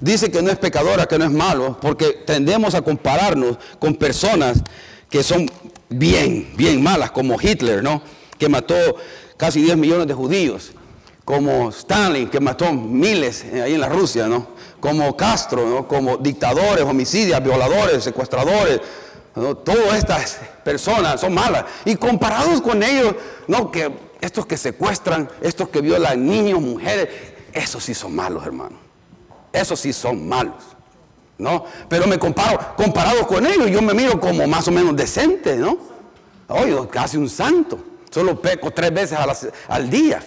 dice 0.00 0.30
que 0.30 0.42
no 0.42 0.50
es 0.50 0.58
pecadora, 0.58 1.06
que 1.06 1.18
no 1.18 1.24
es 1.24 1.30
malo, 1.30 1.78
porque 1.80 2.22
tendemos 2.26 2.74
a 2.74 2.82
compararnos 2.82 3.58
con 3.78 3.94
personas 3.94 4.62
que 5.08 5.22
son 5.22 5.48
bien, 5.94 6.52
bien 6.56 6.82
malas, 6.82 7.10
como 7.10 7.40
Hitler, 7.40 7.82
¿no? 7.82 8.02
Que 8.38 8.48
mató 8.48 8.74
casi 9.36 9.62
10 9.62 9.76
millones 9.76 10.06
de 10.06 10.14
judíos, 10.14 10.72
como 11.24 11.70
Stalin, 11.70 12.28
que 12.28 12.40
mató 12.40 12.72
miles 12.72 13.44
ahí 13.52 13.74
en 13.74 13.80
la 13.80 13.88
Rusia, 13.88 14.26
¿no? 14.26 14.48
como 14.82 15.16
Castro, 15.16 15.86
como 15.86 16.16
dictadores, 16.16 16.82
homicidios, 16.82 17.40
violadores, 17.40 18.02
secuestradores. 18.02 18.80
Todas 19.32 19.96
estas 19.96 20.40
personas 20.64 21.20
son 21.20 21.32
malas. 21.32 21.64
Y 21.84 21.94
comparados 21.94 22.60
con 22.60 22.82
ellos, 22.82 23.14
no, 23.46 23.70
que 23.70 23.92
estos 24.20 24.44
que 24.44 24.56
secuestran, 24.56 25.30
estos 25.40 25.68
que 25.68 25.80
violan 25.80 26.26
niños, 26.26 26.60
mujeres, 26.60 27.08
esos 27.52 27.84
sí 27.84 27.94
son 27.94 28.16
malos, 28.16 28.44
hermano. 28.44 28.76
Esos 29.52 29.78
sí 29.78 29.92
son 29.92 30.28
malos. 30.28 30.71
¿No? 31.38 31.64
Pero 31.88 32.06
me 32.06 32.18
comparo, 32.18 32.58
comparado 32.76 33.26
con 33.26 33.44
ellos, 33.46 33.70
yo 33.70 33.82
me 33.82 33.94
miro 33.94 34.20
como 34.20 34.46
más 34.46 34.68
o 34.68 34.70
menos 34.70 34.94
decente, 34.94 35.56
¿no? 35.56 35.76
Oye, 36.48 36.76
casi 36.90 37.16
un 37.16 37.28
santo. 37.28 37.78
Solo 38.10 38.40
peco 38.40 38.70
tres 38.70 38.92
veces 38.92 39.18
al 39.68 39.90
día. 39.90 40.22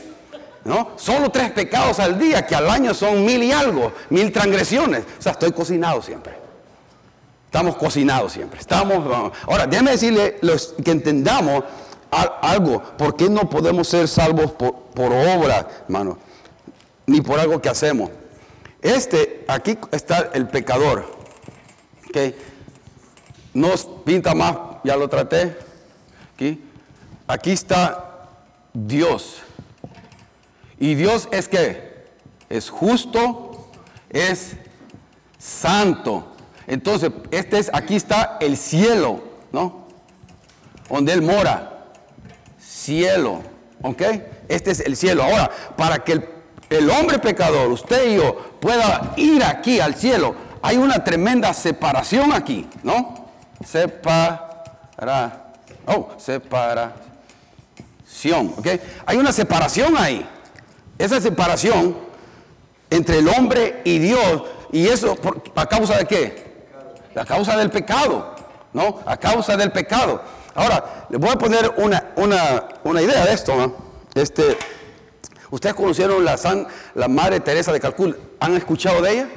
¿no? 0.65 0.89
Solo 0.97 1.29
tres 1.29 1.51
pecados 1.51 2.00
al 2.00 2.19
día, 2.19 2.45
que 2.45 2.55
al 2.55 2.69
año 2.69 2.93
son 2.93 3.24
mil 3.24 3.41
y 3.43 3.51
algo, 3.51 3.93
mil 4.09 4.31
transgresiones. 4.31 5.03
O 5.19 5.21
sea, 5.21 5.33
estoy 5.33 5.51
cocinado 5.51 6.01
siempre. 6.01 6.33
Estamos 7.45 7.77
cocinados 7.77 8.33
siempre. 8.33 8.59
Estamos. 8.59 9.31
Ahora, 9.47 9.65
déjeme 9.67 9.91
decirle 9.91 10.38
que 10.83 10.91
entendamos 10.91 11.63
algo. 12.41 12.81
¿Por 12.97 13.15
qué 13.15 13.29
no 13.29 13.50
podemos 13.50 13.88
ser 13.88 14.07
salvos 14.07 14.51
por, 14.51 14.74
obra, 14.97 15.67
hermano? 15.83 16.17
Ni 17.05 17.21
por 17.21 17.39
algo 17.39 17.62
que 17.62 17.69
hacemos. 17.69 18.09
Este, 18.86 19.44
aquí 19.48 19.80
está 19.92 20.30
el 20.36 20.48
pecador. 20.48 21.12
¿Ok? 22.08 22.36
Nos 23.56 23.88
pinta 24.06 24.36
más, 24.36 24.56
ya 24.84 24.96
lo 24.96 25.10
traté. 25.10 25.58
Aquí. 26.36 26.63
Aquí 27.25 27.51
está 27.51 28.27
Dios. 28.74 29.42
Y 30.77 30.94
Dios 30.94 31.27
es 31.32 31.50
que 31.50 32.06
es 32.48 32.70
justo, 32.70 33.72
es 34.12 34.56
santo. 35.39 36.36
Entonces, 36.68 37.10
este 37.32 37.58
es, 37.58 37.72
aquí 37.74 37.96
está 37.96 38.38
el 38.39 38.56
cielo, 38.56 39.24
¿no? 39.51 39.88
Donde 40.92 41.13
Él 41.13 41.24
mora. 41.24 41.88
Cielo, 42.60 43.42
¿ok? 43.82 44.04
Este 44.48 44.70
es 44.70 44.80
el 44.82 44.96
cielo. 44.96 45.24
Ahora, 45.24 45.50
para 45.75 46.04
que 46.04 46.12
el, 46.12 46.35
el 46.69 46.89
hombre 46.89 47.19
pecador, 47.19 47.69
usted 47.69 48.12
y 48.12 48.15
yo, 48.15 48.36
pueda 48.60 49.13
ir 49.17 49.43
aquí 49.43 49.79
al 49.79 49.95
cielo, 49.95 50.36
hay 50.62 50.77
una 50.77 51.03
tremenda 51.03 51.53
separación 51.53 52.34
aquí, 52.34 52.67
¿no? 52.84 53.27
Separa. 53.63 54.51
Oh, 55.86 56.10
separación, 56.17 56.95
¿ok? 58.57 58.67
Hay 59.05 59.17
una 59.17 59.31
separación 59.31 59.95
ahí. 59.98 60.27
Esa 60.98 61.22
separación 61.22 61.95
entre 62.89 63.19
el 63.19 63.27
hombre 63.27 63.81
y 63.84 64.00
Dios, 64.00 64.43
y 64.72 64.88
eso 64.88 65.15
a 65.55 65.65
causa 65.67 65.98
de 65.98 66.05
qué? 66.05 66.65
A 67.15 67.25
causa 67.25 67.55
del 67.57 67.69
pecado, 67.69 68.36
¿no? 68.74 69.01
A 69.05 69.17
causa 69.17 69.55
del 69.55 69.72
pecado. 69.72 70.22
Ahora, 70.55 71.05
les 71.10 71.19
voy 71.19 71.29
a 71.29 71.38
poner 71.38 71.74
una, 71.77 72.13
una, 72.15 73.01
idea 73.01 73.25
de 73.25 73.34
esto, 73.34 73.55
¿no? 73.55 73.75
Este, 74.15 74.57
¿Ustedes 75.55 75.74
conocieron 75.74 76.25
la, 76.25 76.35
San, 76.35 76.67
la 76.95 77.07
Madre 77.07 77.39
Teresa 77.39 77.71
de 77.71 77.79
Calcuta? 77.79 78.17
¿Han 78.41 78.57
escuchado 78.57 79.01
de 79.01 79.12
ella? 79.13 79.29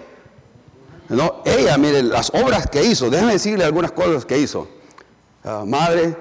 ¿no? 1.10 1.42
Ella, 1.44 1.78
mire, 1.78 2.02
las 2.02 2.30
obras 2.30 2.66
que 2.66 2.82
hizo, 2.82 3.08
déjenme 3.08 3.34
decirle 3.34 3.64
algunas 3.64 3.92
cosas 3.92 4.25
que 4.25 4.37
hizo. 4.37 4.66
Madre 5.64 6.16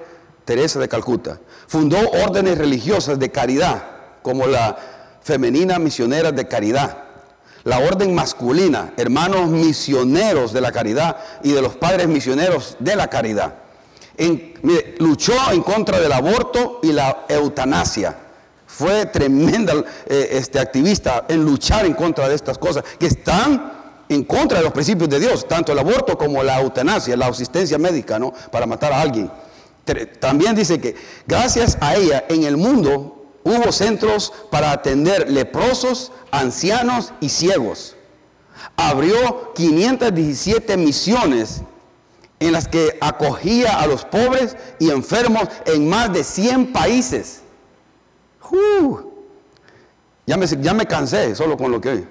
Teresa 0.46 0.78
de 0.80 0.88
Calcuta. 0.88 1.40
Fundó 1.66 1.98
órdenes 1.98 2.60
religiosas 2.60 3.18
de 3.18 3.32
caridad, 3.32 3.86
como 4.22 4.46
la 4.46 4.78
Femenina 5.24 5.80
Misionera 5.80 6.32
de 6.32 6.48
Caridad, 6.48 7.06
la 7.64 7.80
orden 7.80 8.14
masculina, 8.14 8.94
hermanos 8.98 9.50
misioneros 9.50 10.54
de 10.54 10.62
la 10.62 10.72
caridad 10.72 11.18
y 11.42 11.54
de 11.54 11.62
los 11.64 11.76
padres 11.76 12.08
misioneros 12.08 12.78
de 12.78 12.96
la 12.96 13.08
caridad. 13.08 13.56
luchó 15.00 15.34
en 15.52 15.64
contra 15.64 16.00
del 16.00 16.12
aborto 16.12 16.82
y 16.84 16.92
la 16.92 17.26
eutanasia. 17.30 18.27
Fue 18.78 19.08
tremenda 19.08 19.74
eh, 20.06 20.30
este, 20.34 20.60
activista 20.60 21.26
en 21.28 21.44
luchar 21.44 21.88
en 21.88 21.96
contra 21.96 22.30
de 22.30 22.36
estas 22.36 22.60
cosas 22.60 22.84
que 23.00 23.08
están 23.08 23.74
en 24.08 24.24
contra 24.24 24.60
de 24.60 24.64
los 24.66 24.72
principios 24.72 25.10
de 25.10 25.20
Dios, 25.20 25.48
tanto 25.48 25.72
el 25.72 25.80
aborto 25.80 26.16
como 26.16 26.44
la 26.44 26.62
eutanasia, 26.62 27.18
la 27.18 27.26
asistencia 27.26 27.80
médica, 27.80 28.20
¿no? 28.20 28.32
Para 28.52 28.68
matar 28.68 28.94
a 28.94 29.02
alguien. 29.02 29.32
También 30.20 30.54
dice 30.54 30.80
que 30.80 30.96
gracias 31.26 31.76
a 31.82 31.96
ella 31.96 32.26
en 32.30 32.44
el 32.44 32.56
mundo 32.56 33.26
hubo 33.44 33.72
centros 33.72 34.32
para 34.52 34.72
atender 34.72 35.32
leprosos, 35.32 36.12
ancianos 36.30 37.14
y 37.20 37.30
ciegos. 37.30 37.96
Abrió 38.76 39.54
517 39.56 40.78
misiones 40.78 41.62
en 42.40 42.52
las 42.52 42.68
que 42.68 42.96
acogía 43.02 43.80
a 43.80 43.88
los 43.88 44.06
pobres 44.06 44.56
y 44.78 44.92
enfermos 44.92 45.48
en 45.66 45.90
más 45.90 46.14
de 46.14 46.24
100 46.24 46.74
países. 46.74 47.42
Ya, 50.26 50.38
me, 50.38 50.46
ya 50.46 50.74
me 50.74 50.86
cansé 50.86 51.36
solo 51.36 51.58
con 51.58 51.72
lo 51.72 51.80
que 51.82 52.06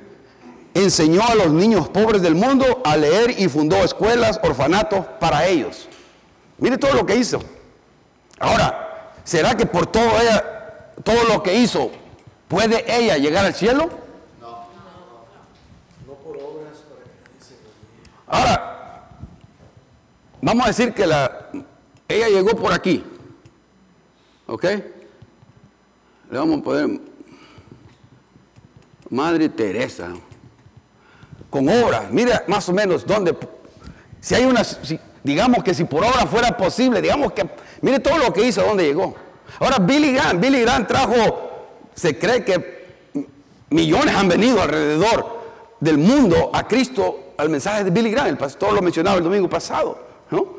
enseñó 0.74 1.22
a 1.22 1.34
los 1.34 1.52
niños 1.52 1.88
pobres 1.88 2.20
del 2.22 2.34
mundo 2.34 2.82
a 2.84 2.96
leer 2.96 3.34
y 3.38 3.48
fundó 3.48 3.76
escuelas, 3.76 4.38
orfanatos 4.42 5.06
para 5.18 5.46
ellos. 5.46 5.88
Mire 6.58 6.76
todo 6.76 6.94
lo 6.94 7.06
que 7.06 7.16
hizo. 7.16 7.40
Ahora, 8.38 9.12
¿será 9.24 9.56
que 9.56 9.64
por 9.64 9.86
todo 9.86 10.20
ella 10.20 10.56
todo 11.02 11.24
lo 11.24 11.42
que 11.42 11.54
hizo, 11.54 11.90
¿puede 12.48 12.84
ella 12.94 13.16
llegar 13.16 13.44
al 13.44 13.54
cielo? 13.54 13.88
No. 14.40 14.66
No 16.06 16.12
por 16.14 16.36
obras 16.36 16.78
para 16.88 17.04
que 17.04 17.46
Ahora, 18.26 19.08
vamos 20.40 20.64
a 20.64 20.68
decir 20.68 20.92
que 20.94 21.06
la, 21.06 21.48
ella 22.08 22.28
llegó 22.28 22.56
por 22.56 22.72
aquí. 22.72 23.04
¿Ok? 24.46 24.64
Le 26.30 26.38
vamos 26.38 26.60
a 26.60 26.62
poner 26.62 27.00
Madre 29.10 29.48
Teresa. 29.48 30.08
Con 31.50 31.68
obras. 31.68 32.10
Mira 32.10 32.44
más 32.48 32.68
o 32.68 32.72
menos 32.72 33.06
dónde. 33.06 33.36
Si 34.20 34.34
hay 34.34 34.44
una. 34.44 34.62
digamos 35.22 35.62
que 35.62 35.74
si 35.74 35.84
por 35.84 36.04
obra 36.04 36.26
fuera 36.26 36.56
posible, 36.56 37.00
digamos 37.00 37.32
que. 37.32 37.48
Mire 37.82 38.00
todo 38.00 38.18
lo 38.18 38.32
que 38.32 38.46
hizo, 38.46 38.62
dónde 38.62 38.84
llegó. 38.84 39.14
Ahora 39.60 39.78
Billy 39.78 40.12
Graham, 40.12 40.40
Billy 40.40 40.60
Graham 40.62 40.86
trajo, 40.86 41.50
se 41.94 42.18
cree 42.18 42.44
que 42.44 42.76
millones 43.70 44.14
han 44.14 44.28
venido 44.28 44.60
alrededor 44.60 45.36
del 45.80 45.98
mundo 45.98 46.50
a 46.52 46.66
Cristo 46.66 47.34
al 47.36 47.48
mensaje 47.48 47.84
de 47.84 47.90
Billy 47.90 48.10
Graham, 48.10 48.28
el 48.28 48.38
pastor 48.38 48.72
lo 48.72 48.82
mencionaba 48.82 49.18
el 49.18 49.24
domingo 49.24 49.48
pasado, 49.48 49.98
¿no? 50.30 50.56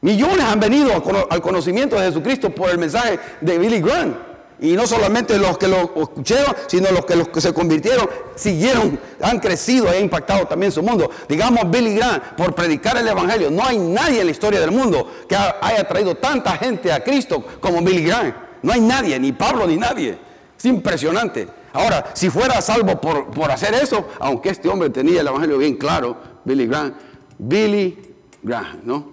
Millones 0.00 0.44
han 0.44 0.60
venido 0.60 0.92
al 1.30 1.40
conocimiento 1.40 1.96
de 1.96 2.06
Jesucristo 2.06 2.50
por 2.50 2.68
el 2.68 2.78
mensaje 2.78 3.18
de 3.40 3.58
Billy 3.58 3.80
Graham. 3.80 4.14
Y 4.60 4.74
no 4.74 4.86
solamente 4.86 5.36
los 5.36 5.58
que 5.58 5.66
lo 5.66 5.92
escucharon, 5.96 6.54
sino 6.68 6.90
los 6.92 7.04
que, 7.04 7.16
los 7.16 7.28
que 7.28 7.40
se 7.40 7.52
convirtieron, 7.52 8.08
siguieron, 8.36 8.98
han 9.20 9.40
crecido 9.40 9.92
e 9.92 10.00
impactado 10.00 10.46
también 10.46 10.70
su 10.70 10.82
mundo. 10.82 11.10
Digamos, 11.28 11.68
Billy 11.70 11.94
Graham, 11.96 12.20
por 12.36 12.54
predicar 12.54 12.96
el 12.96 13.08
Evangelio, 13.08 13.50
no 13.50 13.64
hay 13.64 13.78
nadie 13.78 14.20
en 14.20 14.26
la 14.26 14.30
historia 14.30 14.60
del 14.60 14.70
mundo 14.70 15.10
que 15.28 15.36
haya 15.36 15.84
traído 15.88 16.14
tanta 16.16 16.52
gente 16.52 16.92
a 16.92 17.02
Cristo 17.02 17.44
como 17.60 17.82
Billy 17.82 18.04
Graham. 18.04 18.32
No 18.62 18.72
hay 18.72 18.80
nadie, 18.80 19.18
ni 19.18 19.32
Pablo, 19.32 19.66
ni 19.66 19.76
nadie. 19.76 20.18
Es 20.56 20.64
impresionante. 20.64 21.48
Ahora, 21.72 22.12
si 22.14 22.30
fuera 22.30 22.60
salvo 22.60 23.00
por, 23.00 23.30
por 23.32 23.50
hacer 23.50 23.74
eso, 23.74 24.08
aunque 24.20 24.50
este 24.50 24.68
hombre 24.68 24.88
tenía 24.90 25.20
el 25.20 25.26
Evangelio 25.26 25.58
bien 25.58 25.74
claro, 25.74 26.16
Billy 26.44 26.66
Graham, 26.68 26.94
Billy 27.36 28.14
Graham, 28.40 28.80
¿no? 28.84 29.10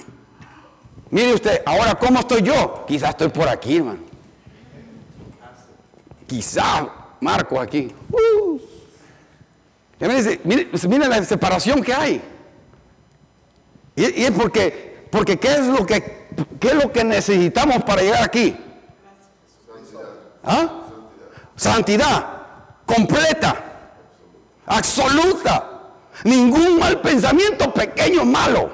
Mire 1.09 1.33
usted, 1.33 1.63
ahora, 1.65 1.95
¿cómo 1.95 2.19
estoy 2.19 2.43
yo? 2.43 2.85
Quizás 2.87 3.09
estoy 3.09 3.29
por 3.29 3.49
aquí, 3.49 3.77
hermano 3.77 4.10
quizá 6.31 6.87
Marco 7.19 7.59
aquí. 7.59 7.93
Uh. 8.09 8.57
mire, 10.45 11.07
la 11.09 11.23
separación 11.25 11.83
que 11.83 11.93
hay. 11.93 12.21
Y, 13.97 14.23
es 14.23 14.31
porque, 14.31 15.07
porque 15.11 15.37
¿qué 15.37 15.55
es, 15.55 15.67
lo 15.67 15.85
que, 15.85 16.29
¿qué 16.57 16.69
es 16.69 16.75
lo 16.75 16.89
que 16.89 17.03
necesitamos 17.03 17.83
para 17.83 18.01
llegar 18.01 18.23
aquí? 18.23 18.55
¿Ah? 20.41 20.69
Santidad 21.57 22.25
completa, 22.85 23.91
absoluta. 24.65 25.67
Ningún 26.23 26.79
mal 26.79 27.01
pensamiento 27.01 27.73
pequeño 27.73 28.23
malo. 28.23 28.71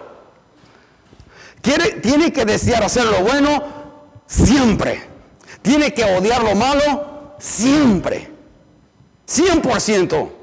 Tiene 1.61 2.31
que 2.31 2.45
desear 2.45 2.83
hacer 2.83 3.05
lo 3.05 3.21
bueno 3.23 3.63
siempre. 4.27 5.03
Tiene 5.63 5.91
que 5.91 6.03
odiar 6.03 6.43
lo 6.43 6.53
malo 6.53 7.06
siempre. 7.39 8.31
100%. 9.27 10.37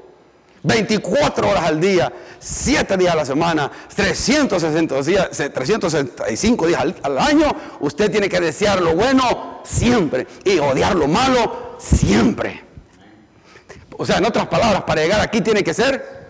24 0.65 1.47
horas 1.47 1.63
al 1.63 1.79
día, 1.79 2.11
7 2.39 2.97
días 2.97 3.13
a 3.13 3.17
la 3.17 3.25
semana, 3.25 3.71
360 3.95 5.01
días, 5.03 5.29
365 5.29 6.67
días 6.67 6.85
al, 7.03 7.19
año, 7.19 7.55
usted 7.81 8.09
tiene 8.09 8.27
que 8.27 8.39
desear 8.39 8.81
lo 8.81 8.95
bueno 8.95 9.61
siempre 9.63 10.25
y 10.43 10.57
odiar 10.57 10.95
lo 10.95 11.07
malo 11.07 11.75
siempre. 11.77 12.63
O 13.97 14.05
sea, 14.05 14.17
en 14.17 14.25
otras 14.25 14.47
palabras, 14.47 14.83
para 14.83 15.01
llegar 15.01 15.21
aquí 15.21 15.41
tiene 15.41 15.63
que 15.63 15.73
ser 15.73 16.25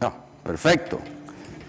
no, 0.00 0.14
perfecto. 0.42 1.00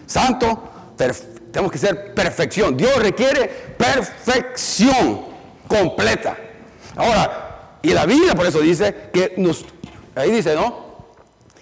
Santo, 0.05 0.63
perfecto 0.95 1.36
tenemos 1.51 1.71
que 1.71 1.77
ser 1.77 2.13
perfección. 2.13 2.75
Dios 2.75 2.95
requiere 2.97 3.47
perfección 3.77 5.25
completa. 5.67 6.37
Ahora, 6.95 7.79
y 7.81 7.93
la 7.93 8.05
Biblia 8.05 8.35
por 8.35 8.45
eso 8.45 8.59
dice 8.59 9.09
que 9.13 9.33
nos, 9.37 9.65
ahí 10.15 10.31
dice, 10.31 10.55
¿no? 10.55 10.87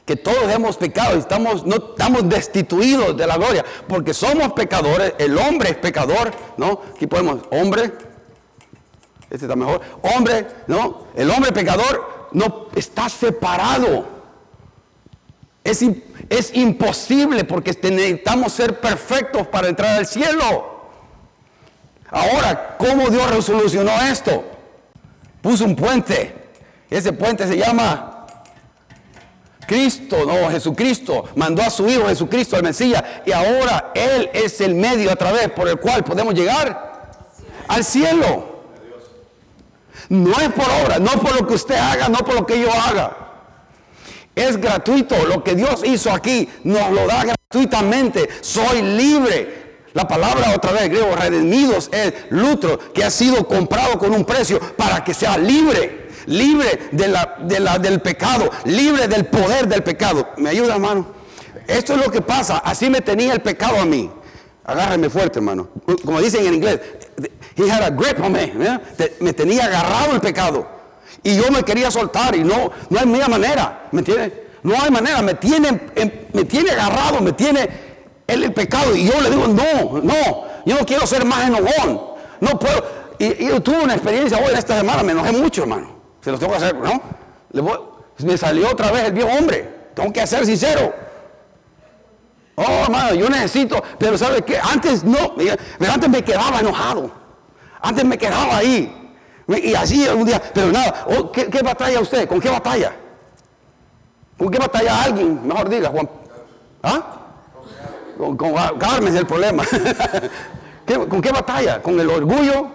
Que 0.06 0.16
todos 0.16 0.52
hemos 0.54 0.78
pecado 0.78 1.16
y 1.16 1.20
estamos, 1.20 1.66
no, 1.66 1.76
estamos 1.76 2.30
destituidos 2.30 3.18
de 3.18 3.28
la 3.28 3.38
gloria, 3.38 3.66
porque 3.88 4.14
somos 4.14 4.54
pecadores, 4.54 5.14
el 5.18 5.38
hombre 5.38 5.72
es 5.72 5.78
pecador, 5.78 6.32
¿no? 6.58 6.82
Aquí 6.96 7.08
podemos, 7.08 7.40
hombre, 7.52 7.92
este 9.30 9.46
está 9.46 9.56
mejor, 9.56 9.82
hombre, 10.02 10.48
¿no? 10.68 11.08
El 11.16 11.30
hombre 11.32 11.52
pecador 11.52 12.30
no 12.32 12.68
está 12.76 13.10
separado. 13.10 14.15
Es, 15.66 16.54
imposible 16.54 17.44
porque 17.44 17.72
necesitamos 17.72 18.54
ser 18.54 18.80
perfectos 18.80 19.48
para 19.48 19.68
entrar 19.68 19.98
al 19.98 20.06
cielo. 20.06 20.92
Ahora, 22.12 22.78
¿cómo 22.78 23.10
Dios 23.10 23.30
resolucionó 23.32 23.92
esto? 24.04 24.46
Puso 25.42 25.66
un 25.66 25.76
puente. 25.76 26.36
Ese 26.88 27.12
puente 27.12 27.48
se 27.48 27.58
llama 27.58 28.28
Cristo, 29.68 30.18
no, 30.24 30.52
Jesucristo. 30.52 31.30
Mandó 31.36 31.64
a 31.64 31.72
su 31.72 31.88
Hijo 31.90 32.08
Jesucristo 32.08 32.56
al 32.56 32.62
Mesías. 32.64 33.04
Y 33.26 33.32
ahora 33.32 33.92
Él 33.96 34.30
es 34.34 34.62
el 34.62 34.76
medio 34.76 35.12
a 35.12 35.16
través 35.16 35.50
por 35.50 35.68
el 35.68 35.80
cual 35.80 36.04
podemos 36.04 36.36
llegar 36.36 37.10
al 37.68 37.84
cielo. 37.84 38.54
No 40.10 40.40
es 40.40 40.50
por 40.50 40.68
obra, 40.84 41.00
no 41.00 41.12
por 41.14 41.42
lo 41.42 41.48
que 41.48 41.56
usted 41.56 41.76
haga, 41.76 42.08
no 42.08 42.20
por 42.20 42.36
lo 42.36 42.46
que 42.46 42.62
yo 42.62 42.72
haga. 42.72 43.25
Es 44.36 44.58
gratuito. 44.58 45.16
Lo 45.26 45.44
que 45.44 45.56
Dios 45.56 45.82
hizo 45.86 46.12
aquí 46.12 46.50
nos 46.64 46.92
lo 46.92 47.08
da 47.08 47.24
gratuitamente. 47.24 48.30
Soy 48.42 48.82
libre. 48.82 49.64
La 49.94 50.06
palabra 50.08 50.54
otra 50.54 50.74
vez 50.74 50.90
griego 50.90 51.16
redimidos 51.16 51.90
es 51.94 52.14
lutro, 52.30 52.78
que 52.94 53.06
ha 53.06 53.10
sido 53.10 53.48
comprado 53.48 53.98
con 53.98 54.14
un 54.14 54.26
precio 54.26 54.60
para 54.76 55.04
que 55.04 55.14
sea 55.14 55.38
libre. 55.38 56.10
Libre 56.26 56.90
del 56.92 58.02
pecado, 58.02 58.50
libre 58.66 59.08
del 59.08 59.26
poder 59.28 59.68
del 59.68 59.84
pecado. 59.84 60.30
¿Me 60.38 60.50
ayuda, 60.50 60.74
hermano? 60.76 61.08
Esto 61.68 61.94
es 61.94 62.06
lo 62.06 62.12
que 62.12 62.22
pasa. 62.22 62.58
Así 62.58 62.90
me 62.90 63.00
tenía 63.00 63.32
el 63.32 63.42
pecado 63.42 63.80
a 63.80 63.86
mí. 63.86 64.12
Agárreme 64.66 65.10
fuerte, 65.10 65.40
hermano. 65.40 65.70
Como 66.04 66.20
dicen 66.20 66.46
en 66.46 66.56
inglés, 66.56 66.82
he 67.56 67.72
had 67.72 67.84
a 67.84 67.90
grip 67.92 68.20
on 68.22 68.34
me. 68.34 68.52
Me 69.22 69.32
tenía 69.32 69.66
agarrado 69.66 70.14
el 70.16 70.20
pecado. 70.20 70.75
Y 71.24 71.36
yo 71.36 71.52
me 71.52 71.64
quería 71.64 71.90
soltar 71.92 72.36
y 72.36 72.44
no, 72.44 72.72
no 72.90 73.00
hay 73.00 73.06
manera, 73.06 73.88
¿me 73.92 74.00
entiendes? 74.00 74.32
No 74.64 74.74
hay 74.82 74.90
manera, 74.90 75.22
me 75.22 75.36
tiene, 75.36 75.80
em, 75.96 76.12
me 76.34 76.44
tiene 76.46 76.72
agarrado, 76.72 77.22
me 77.22 77.34
tiene 77.34 77.70
el, 78.26 78.52
pecado. 78.52 78.96
Y 78.96 79.06
yo 79.06 79.22
le 79.22 79.30
digo, 79.30 79.48
no, 79.48 80.02
no, 80.02 80.44
yo 80.66 80.80
no 80.80 80.86
quiero 80.86 81.06
ser 81.06 81.24
más 81.24 81.48
enojón. 81.48 82.02
No 82.40 82.60
puedo. 82.60 82.84
Y, 83.20 83.46
yo 83.46 83.62
tuve 83.62 83.84
una 83.84 83.94
experiencia 83.94 84.38
hoy 84.40 84.52
en 84.52 84.58
esta 84.58 84.78
semana, 84.78 85.04
me 85.04 85.12
enojé 85.12 85.32
mucho, 85.32 85.62
hermano. 85.62 85.96
Se 86.22 86.32
lo 86.32 86.40
tengo 86.40 86.54
que 86.54 86.58
hacer, 86.58 86.76
¿no? 86.76 87.02
Me 88.18 88.38
salió 88.38 88.72
otra 88.72 88.92
vez 88.92 89.04
el 89.04 89.14
viejo 89.14 89.30
hombre. 89.30 89.70
Tengo 89.94 90.12
que 90.12 90.26
ser 90.26 90.46
sincero. 90.46 90.94
Oh, 92.56 92.84
hermano, 92.86 93.14
yo 93.14 93.30
necesito, 93.30 93.84
pero 94.00 94.18
¿sabe 94.18 94.42
qué? 94.42 94.58
Antes 94.58 95.04
no, 95.04 95.36
antes 95.92 96.10
me 96.10 96.24
quedaba 96.24 96.60
enojado. 96.60 97.12
Antes 97.82 98.04
me 98.04 98.18
quedaba 98.18 98.58
ahí. 98.58 99.05
Y 99.48 99.76
así 99.76 100.08
un 100.08 100.26
día, 100.26 100.42
pero 100.54 100.72
nada, 100.72 101.06
oh, 101.08 101.32
¿qué, 101.32 101.62
batalla 101.62 102.00
usted? 102.00 102.28
¿Con 102.28 102.40
qué 102.40 102.50
batalla? 102.50 102.94
¿Con 104.38 104.50
qué 104.50 104.58
batalla 104.58 105.04
alguien? 105.04 105.48
Mejor 105.48 105.70
diga, 105.70 105.90
Juan. 105.90 106.10
¿Ah? 106.82 107.04
Con, 108.18 108.36
Carmen 108.78 109.14
es 109.14 109.20
el 109.20 109.28
problema. 109.28 109.64
¿Con 111.10 111.22
qué 111.22 111.32
batalla? 111.32 111.82
¿Con 111.82 112.00
el 112.00 112.10
orgullo? 112.10 112.68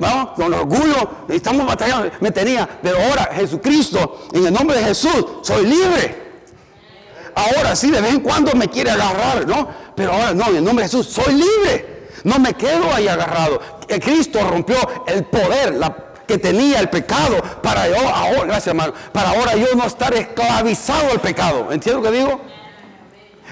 ¿No? 0.00 0.34
Con 0.34 0.46
el 0.46 0.54
orgullo, 0.54 1.08
estamos 1.28 1.64
batallando, 1.64 2.10
me 2.20 2.32
tenía, 2.32 2.68
pero 2.82 2.96
ahora 2.98 3.30
Jesucristo, 3.32 4.26
en 4.32 4.46
el 4.46 4.52
nombre 4.52 4.76
de 4.76 4.84
Jesús, 4.86 5.24
soy 5.42 5.66
libre. 5.66 6.20
Ahora 7.34 7.76
sí, 7.76 7.90
de 7.90 8.00
vez 8.00 8.12
en 8.12 8.20
cuando 8.20 8.52
me 8.54 8.68
quiere 8.68 8.90
agarrar, 8.90 9.46
¿no? 9.46 9.68
Pero 9.94 10.12
ahora 10.12 10.34
no, 10.34 10.48
en 10.48 10.56
el 10.56 10.64
nombre 10.64 10.84
de 10.84 10.90
Jesús, 10.90 11.06
soy 11.06 11.34
libre. 11.34 12.08
No 12.24 12.38
me 12.38 12.54
quedo 12.54 12.92
ahí 12.92 13.06
agarrado. 13.06 13.60
Cristo 14.00 14.40
rompió 14.48 14.76
el 15.06 15.24
poder 15.24 15.74
que 16.26 16.38
tenía 16.38 16.80
el 16.80 16.88
pecado 16.88 17.42
para 17.62 17.84
ahora, 17.84 18.44
gracias 18.44 18.74
para 19.12 19.30
ahora 19.30 19.54
yo 19.56 19.74
no 19.74 19.84
estar 19.84 20.14
esclavizado 20.14 21.10
al 21.10 21.20
pecado. 21.20 21.72
¿Entiendes 21.72 22.02
lo 22.02 22.10
que 22.10 22.16
digo? 22.16 22.40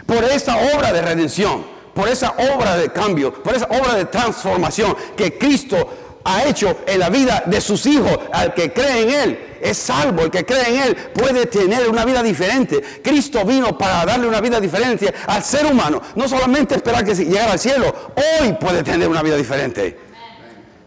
Por 0.06 0.24
esa 0.24 0.56
obra 0.56 0.92
de 0.92 1.02
redención, 1.02 1.64
por 1.94 2.08
esa 2.08 2.34
obra 2.54 2.76
de 2.76 2.90
cambio, 2.90 3.32
por 3.42 3.54
esa 3.54 3.66
obra 3.66 3.94
de 3.94 4.06
transformación 4.06 4.96
que 5.16 5.36
Cristo 5.36 5.88
ha 6.24 6.44
hecho 6.44 6.78
en 6.86 7.00
la 7.00 7.08
vida 7.08 7.42
de 7.46 7.60
sus 7.60 7.86
hijos, 7.86 8.18
al 8.32 8.54
que 8.54 8.72
cree 8.72 9.02
en 9.02 9.10
Él, 9.10 9.56
es 9.60 9.78
salvo, 9.78 10.22
el 10.22 10.30
que 10.30 10.44
cree 10.44 10.68
en 10.68 10.82
Él 10.82 10.96
puede 11.14 11.46
tener 11.46 11.88
una 11.88 12.04
vida 12.04 12.22
diferente. 12.22 12.80
Cristo 13.02 13.44
vino 13.44 13.76
para 13.76 14.04
darle 14.04 14.26
una 14.26 14.40
vida 14.40 14.60
diferente 14.60 15.12
al 15.26 15.42
ser 15.42 15.66
humano, 15.66 16.00
no 16.14 16.28
solamente 16.28 16.74
esperar 16.76 17.04
que 17.04 17.14
llegara 17.14 17.52
al 17.52 17.58
cielo, 17.58 18.12
hoy 18.40 18.52
puede 18.54 18.82
tener 18.82 19.08
una 19.08 19.22
vida 19.22 19.36
diferente. 19.36 20.09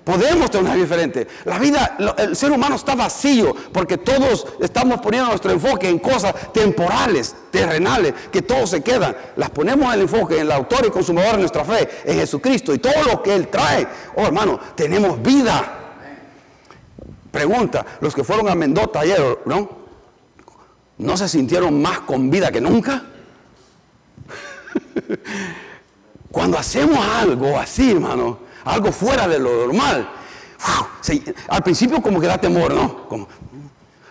Podemos 0.04 0.52
tener 0.52 0.66
una 0.66 0.76
vida 0.76 0.84
diferente. 0.84 1.28
La 1.46 1.58
vida, 1.60 1.98
el 2.18 2.36
ser 2.36 2.52
humano 2.52 2.76
está 2.76 2.94
vacío 2.94 3.56
porque 3.72 3.98
todos 3.98 4.48
estamos 4.60 5.00
poniendo 5.00 5.30
nuestro 5.30 5.52
enfoque 5.52 5.88
en 5.88 6.00
cosas 6.00 6.52
temporales, 6.52 7.34
terrenales, 7.52 8.14
que 8.30 8.42
todos 8.42 8.70
se 8.70 8.82
quedan. 8.82 9.16
Las 9.38 9.50
ponemos 9.52 9.94
el 9.94 10.02
enfoque 10.02 10.36
en 10.36 10.42
el 10.42 10.52
autor 10.52 10.86
y 10.86 10.90
consumador 10.90 11.34
de 11.34 11.40
nuestra 11.40 11.64
fe, 11.64 11.90
en 12.04 12.18
Jesucristo 12.18 12.74
y 12.74 12.80
todo 12.80 13.02
lo 13.04 13.24
que 13.24 13.34
Él 13.34 13.48
trae. 13.48 13.88
Oh 14.16 14.26
hermano, 14.26 14.60
tenemos 14.76 15.22
vida. 15.22 15.80
Pregunta, 17.32 17.86
los 18.02 18.14
que 18.14 18.26
fueron 18.26 18.50
a 18.50 18.56
Mendota 18.56 19.00
ayer, 19.00 19.40
¿no? 19.46 19.84
¿No 20.98 21.18
se 21.18 21.30
sintieron 21.30 21.82
más 21.82 22.02
con 22.02 22.30
vida 22.30 22.52
que 22.52 22.60
nunca? 22.60 23.04
Cuando 26.32 26.58
hacemos 26.58 26.98
algo 26.98 27.58
así, 27.58 27.92
hermano, 27.92 28.40
algo 28.66 28.92
fuera 28.92 29.28
de 29.28 29.40
lo 29.40 29.68
normal. 29.68 30.10
al 31.50 31.64
principio 31.64 32.02
como 32.02 32.20
que 32.20 32.28
da 32.28 32.38
temor, 32.38 32.74
¿no? 32.74 33.28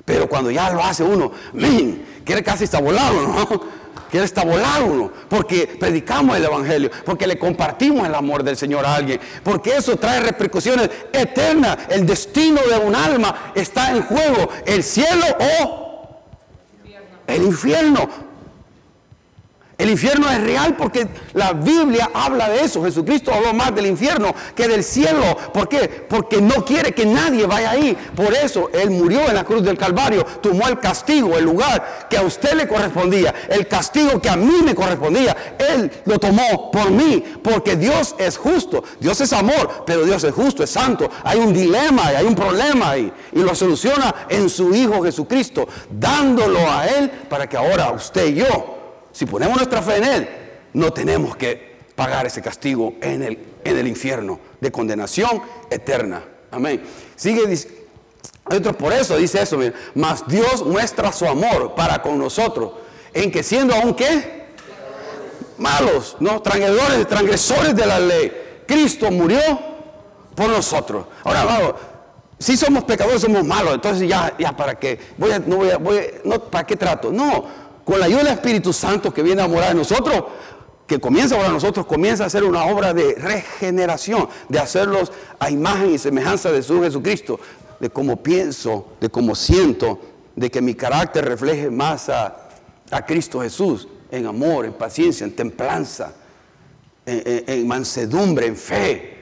Pero 0.05 0.29
cuando 0.29 0.51
ya 0.51 0.71
lo 0.71 0.83
hace 0.83 1.03
uno, 1.03 1.31
¡min! 1.53 2.05
quiere 2.25 2.43
casi 2.43 2.65
estar 2.65 2.83
volado, 2.83 3.23
¿no? 3.23 3.83
Quiere 4.11 4.27
estar 4.27 4.47
volado 4.47 4.85
uno, 4.85 5.13
porque 5.27 5.67
predicamos 5.67 6.37
el 6.37 6.45
Evangelio, 6.45 6.91
porque 7.03 7.27
le 7.27 7.39
compartimos 7.39 8.07
el 8.07 8.15
amor 8.15 8.43
del 8.43 8.59
Señor 8.59 8.85
a 8.85 8.97
alguien, 8.97 9.19
porque 9.43 9.75
eso 9.75 9.97
trae 9.97 10.21
repercusiones 10.21 10.91
eternas. 11.15 11.79
El 11.89 12.05
destino 12.05 12.61
de 12.69 12.77
un 12.77 12.95
alma 12.95 13.53
está 13.55 13.91
en 13.91 14.03
juego, 14.03 14.51
el 14.67 14.83
cielo 14.83 15.25
o 15.65 16.23
el 17.27 17.43
infierno. 17.43 18.32
El 19.83 19.91
infierno 19.91 20.31
es 20.31 20.41
real 20.41 20.77
porque 20.77 21.09
la 21.33 21.55
Biblia 21.55 22.13
habla 22.15 22.49
de 22.49 22.61
eso. 22.61 22.85
Jesucristo 22.85 23.35
habló 23.35 23.53
más 23.53 23.75
del 23.75 23.87
infierno 23.87 24.33
que 24.55 24.69
del 24.69 24.85
cielo. 24.85 25.37
¿Por 25.53 25.69
qué? 25.69 26.07
Porque 26.09 26.41
no 26.41 26.65
quiere 26.65 26.93
que 26.93 27.05
nadie 27.05 27.47
vaya 27.47 27.73
ahí. 27.73 27.99
Por 28.15 28.33
eso 28.33 28.71
Él 28.73 28.91
murió 28.91 29.29
en 29.29 29.35
la 29.35 29.43
cruz 29.43 29.65
del 29.65 29.77
Calvario. 29.77 30.25
Tomó 30.41 30.69
el 30.69 30.79
castigo, 30.79 31.37
el 31.37 31.47
lugar 31.47 32.07
que 32.09 32.17
a 32.17 32.23
usted 32.23 32.53
le 32.53 32.69
correspondía. 32.69 33.35
El 33.49 33.67
castigo 33.67 34.23
que 34.23 34.31
a 34.31 34.37
mí 34.37 34.63
me 34.65 34.73
correspondía. 34.73 35.37
Él 35.59 35.91
lo 36.05 36.17
tomó 36.21 36.71
por 36.71 36.93
mí. 36.93 37.25
Porque 37.43 37.75
Dios 37.75 38.15
es 38.19 38.39
justo. 38.39 38.85
Dios 39.01 39.21
es 39.21 39.33
amor. 39.33 39.83
Pero 39.85 40.05
Dios 40.05 40.23
es 40.23 40.33
justo, 40.33 40.63
es 40.63 40.71
santo. 40.71 41.11
Hay 41.25 41.41
un 41.41 41.53
dilema, 41.53 42.07
hay 42.07 42.25
un 42.25 42.37
problema 42.37 42.91
ahí. 42.91 43.13
Y 43.33 43.41
lo 43.41 43.53
soluciona 43.57 44.15
en 44.29 44.49
su 44.49 44.73
Hijo 44.73 45.03
Jesucristo. 45.03 45.67
Dándolo 45.91 46.61
a 46.71 46.87
Él 46.87 47.11
para 47.29 47.49
que 47.49 47.57
ahora 47.57 47.91
usted 47.91 48.29
y 48.29 48.35
yo 48.35 48.82
si 49.13 49.27
ponemos 49.27 49.57
nuestra 49.57 49.83
fe 49.83 49.99
en 49.99 50.05
Él, 50.05 50.29
no 50.73 50.93
tenemos 50.93 51.37
que 51.37 51.73
pagar 51.95 52.27
ese 52.27 52.43
castigo 52.43 52.95
en 53.01 53.23
el, 53.23 53.39
en 53.65 53.79
el 53.79 53.87
infierno 53.87 54.41
de 54.61 54.73
condenación 54.73 55.43
eterna. 55.71 56.25
Amén. 56.51 56.83
Sigue 57.17 57.43
otro 58.45 58.77
por 58.77 58.93
eso 58.93 59.17
dice 59.17 59.41
eso, 59.43 59.59
mas 59.95 60.27
Dios 60.27 60.67
muestra 60.67 61.13
su 61.13 61.27
amor 61.27 61.75
para 61.75 62.03
con 62.03 62.19
nosotros, 62.19 62.73
en 63.15 63.31
que 63.31 63.43
siendo 63.43 63.75
aún 63.75 63.95
qué? 63.95 64.43
Malos, 65.59 66.17
no, 66.19 66.43
transgresores, 66.43 67.07
transgresores 67.07 67.77
de 67.77 67.87
la 67.87 68.01
ley, 68.01 68.33
Cristo 68.67 69.11
murió 69.11 69.39
por 70.35 70.49
nosotros. 70.49 71.07
Ahora, 71.23 71.45
vamos, 71.45 71.75
si 72.39 72.57
somos 72.57 72.83
pecadores, 72.85 73.21
somos 73.21 73.45
malos, 73.45 73.75
entonces 73.75 74.09
ya, 74.09 74.35
ya 74.39 74.57
para 74.57 74.75
qué, 74.77 74.99
voy 75.17 75.31
a, 75.31 75.39
no 75.39 75.57
voy 75.57 75.71
a, 75.71 75.77
voy 75.77 76.01
no, 76.25 76.41
¿para 76.41 76.67
qué 76.67 76.75
trato? 76.75 77.13
No, 77.13 77.45
con 77.85 78.01
la 78.01 78.07
ayuda 78.07 78.25
del 78.25 78.33
Espíritu 78.35 78.73
Santo 78.73 79.13
que 79.13 79.23
viene 79.23 79.43
a 79.43 79.49
morar 79.49 79.73
en 79.73 79.79
nosotros, 79.79 80.25
que 80.87 81.01
comienza 81.01 81.35
a 81.35 81.39
morar 81.39 81.51
en 81.51 81.57
nosotros, 81.57 81.87
comienza 81.87 82.25
a 82.25 82.27
hacer 82.27 82.45
una 82.45 82.65
obra 82.65 82.93
de 82.93 83.15
regeneración, 83.15 84.29
de 84.49 84.59
hacerlos 84.59 85.13
a 85.39 85.51
imagen 85.51 85.95
y 85.95 85.99
semejanza 85.99 86.53
de 86.53 86.63
su 86.63 86.83
Jesucristo, 86.83 87.41
de 87.81 87.91
cómo 87.91 88.23
pienso, 88.23 88.93
de 89.01 89.09
cómo 89.09 89.35
siento, 89.35 89.99
de 90.37 90.51
que 90.51 90.61
mi 90.61 90.75
carácter 90.75 91.25
refleje 91.25 91.71
más 91.71 92.09
a, 92.09 92.39
Cristo 93.07 93.41
Jesús 93.41 93.89
en 94.11 94.27
amor, 94.27 94.67
en 94.67 94.75
paciencia, 94.75 95.25
en 95.25 95.35
templanza, 95.35 96.13
en, 97.07 97.67
mansedumbre, 97.67 98.47
en 98.47 98.57
fe. 98.57 99.22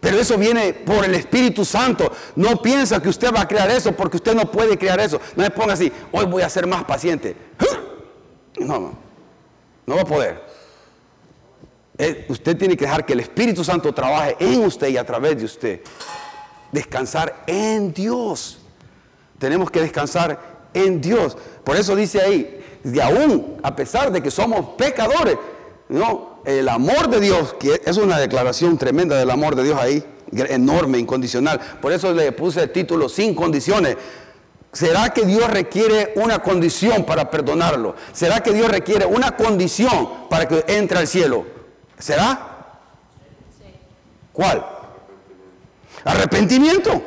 Pero 0.00 0.18
eso 0.18 0.38
viene 0.38 0.72
por 0.72 1.04
el 1.04 1.14
Espíritu 1.14 1.64
Santo. 1.64 2.12
No 2.36 2.62
piensa 2.62 3.02
que 3.02 3.08
usted 3.08 3.32
va 3.34 3.42
a 3.42 3.48
crear 3.48 3.70
eso 3.70 3.92
porque 3.92 4.18
usted 4.18 4.34
no 4.34 4.50
puede 4.50 4.78
crear 4.78 5.00
eso. 5.00 5.20
No 5.34 5.42
me 5.42 5.50
ponga 5.50 5.72
así, 5.72 5.92
hoy 6.12 6.24
voy 6.26 6.42
a 6.42 6.48
ser 6.48 6.66
más 6.66 6.84
paciente. 6.84 7.36
No, 8.60 8.92
no 9.86 9.96
va 9.96 10.02
a 10.02 10.04
poder. 10.04 10.42
Eh, 11.96 12.26
usted 12.28 12.56
tiene 12.56 12.76
que 12.76 12.84
dejar 12.84 13.04
que 13.04 13.12
el 13.12 13.20
Espíritu 13.20 13.64
Santo 13.64 13.92
trabaje 13.92 14.36
en 14.38 14.64
usted 14.64 14.88
y 14.88 14.96
a 14.96 15.04
través 15.04 15.36
de 15.36 15.44
usted. 15.44 15.80
Descansar 16.70 17.44
en 17.46 17.92
Dios. 17.92 18.60
Tenemos 19.38 19.70
que 19.70 19.80
descansar 19.80 20.68
en 20.74 21.00
Dios. 21.00 21.36
Por 21.64 21.76
eso 21.76 21.96
dice 21.96 22.20
ahí, 22.20 22.64
de 22.84 23.02
aún, 23.02 23.58
a 23.62 23.74
pesar 23.74 24.12
de 24.12 24.22
que 24.22 24.30
somos 24.30 24.76
pecadores, 24.76 25.36
no, 25.88 26.27
el 26.48 26.66
amor 26.70 27.10
de 27.10 27.20
Dios, 27.20 27.54
que 27.60 27.82
es 27.84 27.98
una 27.98 28.18
declaración 28.18 28.78
tremenda 28.78 29.16
del 29.16 29.30
amor 29.30 29.54
de 29.54 29.64
Dios 29.64 29.78
ahí, 29.78 30.02
enorme, 30.32 30.98
incondicional. 30.98 31.60
Por 31.82 31.92
eso 31.92 32.10
le 32.14 32.32
puse 32.32 32.62
el 32.62 32.72
título 32.72 33.10
sin 33.10 33.34
condiciones. 33.34 33.98
¿Será 34.72 35.10
que 35.10 35.26
Dios 35.26 35.46
requiere 35.50 36.14
una 36.16 36.38
condición 36.38 37.04
para 37.04 37.30
perdonarlo? 37.30 37.96
¿Será 38.12 38.42
que 38.42 38.52
Dios 38.52 38.70
requiere 38.70 39.04
una 39.04 39.32
condición 39.32 40.28
para 40.30 40.48
que 40.48 40.64
entre 40.68 40.98
al 40.98 41.06
cielo? 41.06 41.44
¿Será? 41.98 42.78
¿Cuál? 44.32 44.64
Arrepentimiento. 46.04 47.02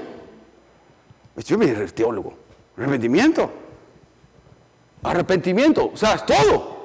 Yo 1.37 1.57
me 1.57 1.67
teólogo. 1.67 2.35
Arrepentimiento. 2.77 3.51
Arrepentimiento. 5.01 5.89
O 5.91 5.97
sea, 5.97 6.13
es 6.13 6.25
todo. 6.27 6.80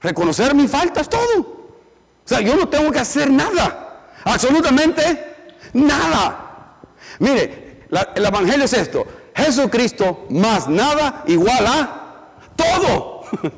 Reconocer 0.00 0.54
mi 0.54 0.68
falta 0.68 1.00
es 1.00 1.08
todo. 1.08 1.40
O 1.40 2.28
sea, 2.28 2.40
yo 2.40 2.56
no 2.56 2.68
tengo 2.68 2.90
que 2.90 2.98
hacer 2.98 3.30
nada. 3.30 4.08
Absolutamente 4.24 5.36
nada. 5.72 6.78
Mire, 7.18 7.86
el 8.14 8.24
Evangelio 8.24 8.64
es 8.64 8.72
esto. 8.72 9.06
Jesucristo 9.34 10.26
más 10.30 10.68
nada 10.68 11.22
igual 11.26 11.66
a 11.66 12.30
todo. 12.56 13.22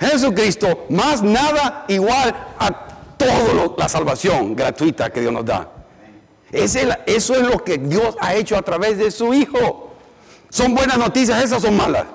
Jesucristo 0.00 0.86
más 0.90 1.22
nada 1.22 1.84
igual 1.88 2.34
a 2.58 2.88
todo 3.16 3.76
la 3.78 3.88
salvación 3.88 4.56
gratuita 4.56 5.10
que 5.10 5.20
Dios 5.20 5.32
nos 5.32 5.44
da. 5.44 5.68
eso 6.50 7.34
es 7.34 7.42
lo 7.42 7.62
que 7.62 7.78
Dios 7.78 8.16
ha 8.20 8.34
hecho 8.34 8.56
a 8.56 8.62
través 8.62 8.98
de 8.98 9.10
su 9.10 9.32
Hijo. 9.32 9.92
¿Son 10.50 10.74
buenas 10.74 10.98
noticias 10.98 11.42
esas 11.42 11.62
son 11.62 11.76
malas? 11.76 12.06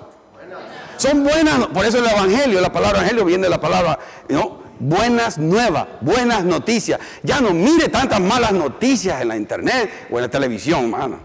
Son 0.99 1.23
buenas, 1.23 1.67
por 1.67 1.85
eso 1.85 1.99
el 1.99 2.05
Evangelio, 2.05 2.59
la 2.59 2.73
palabra 2.73 2.97
Evangelio 2.97 3.23
viene 3.23 3.43
de 3.43 3.49
la 3.49 3.61
palabra, 3.61 3.97
¿no? 4.27 4.59
Buenas 4.79 5.37
nuevas, 5.37 5.87
buenas 6.01 6.43
noticias. 6.43 6.99
Ya 7.23 7.39
no 7.39 7.51
mire 7.51 7.87
tantas 7.87 8.19
malas 8.19 8.51
noticias 8.51 9.21
en 9.21 9.29
la 9.29 9.37
internet 9.37 10.07
o 10.11 10.17
en 10.17 10.23
la 10.23 10.29
televisión, 10.29 10.83
hermano. 10.83 11.19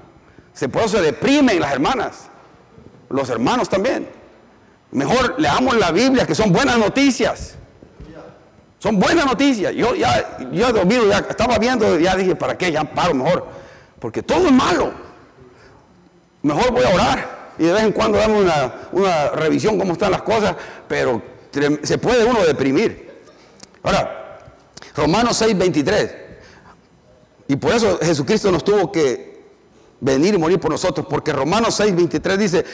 Se, 0.53 0.69
por 0.69 0.83
eso 0.83 0.99
se 0.99 1.03
deprimen 1.03 1.59
las 1.59 1.73
hermanas, 1.73 2.29
los 3.11 3.29
hermanos 3.31 3.69
también. 3.69 4.09
Mejor 4.93 5.35
leamos 5.39 5.77
la 5.77 5.91
Biblia, 5.91 6.25
que 6.25 6.37
son 6.37 6.53
buenas 6.53 6.79
noticias. 6.79 7.57
Son 8.79 9.01
buenas 9.01 9.27
noticias. 9.27 9.75
Yo 9.75 9.97
ya, 9.97 10.39
yo 10.53 10.71
ya 11.11 11.19
estaba 11.19 11.59
viendo, 11.59 11.99
ya 11.99 12.15
dije, 12.15 12.37
¿para 12.37 12.57
qué? 12.57 12.71
Ya 12.71 12.85
paro 12.85 13.13
mejor. 13.13 13.49
Porque 13.99 14.23
todo 14.23 14.47
es 14.47 14.53
malo. 14.53 14.93
Mejor 16.43 16.71
voy 16.71 16.85
a 16.85 16.95
orar. 16.95 17.34
Y 17.59 17.65
de 17.65 17.73
vez 17.73 17.83
en 17.83 17.93
cuando 17.93 18.19
damos 18.19 18.43
una, 18.43 18.89
una 18.93 19.31
revisión 19.31 19.79
cómo 19.79 19.93
están 19.93 20.11
las 20.11 20.23
cosas, 20.23 20.57
pero 20.89 21.23
se 21.83 21.99
puede 21.99 22.25
uno 22.25 22.45
deprimir. 22.45 23.13
Ahora, 23.83 24.41
Romanos 24.97 25.37
6, 25.37 25.57
23. 25.57 26.15
Y 27.49 27.57
por 27.57 27.73
eso 27.73 27.99
Jesucristo 28.01 28.51
nos 28.51 28.65
tuvo 28.65 28.91
que 28.91 29.45
venir 30.01 30.35
y 30.35 30.39
morir 30.39 30.59
por 30.59 30.71
nosotros, 30.71 31.07
porque 31.09 31.33
Romanos 31.33 31.75
6, 31.77 31.95
23 31.95 32.39
dice, 32.39 32.65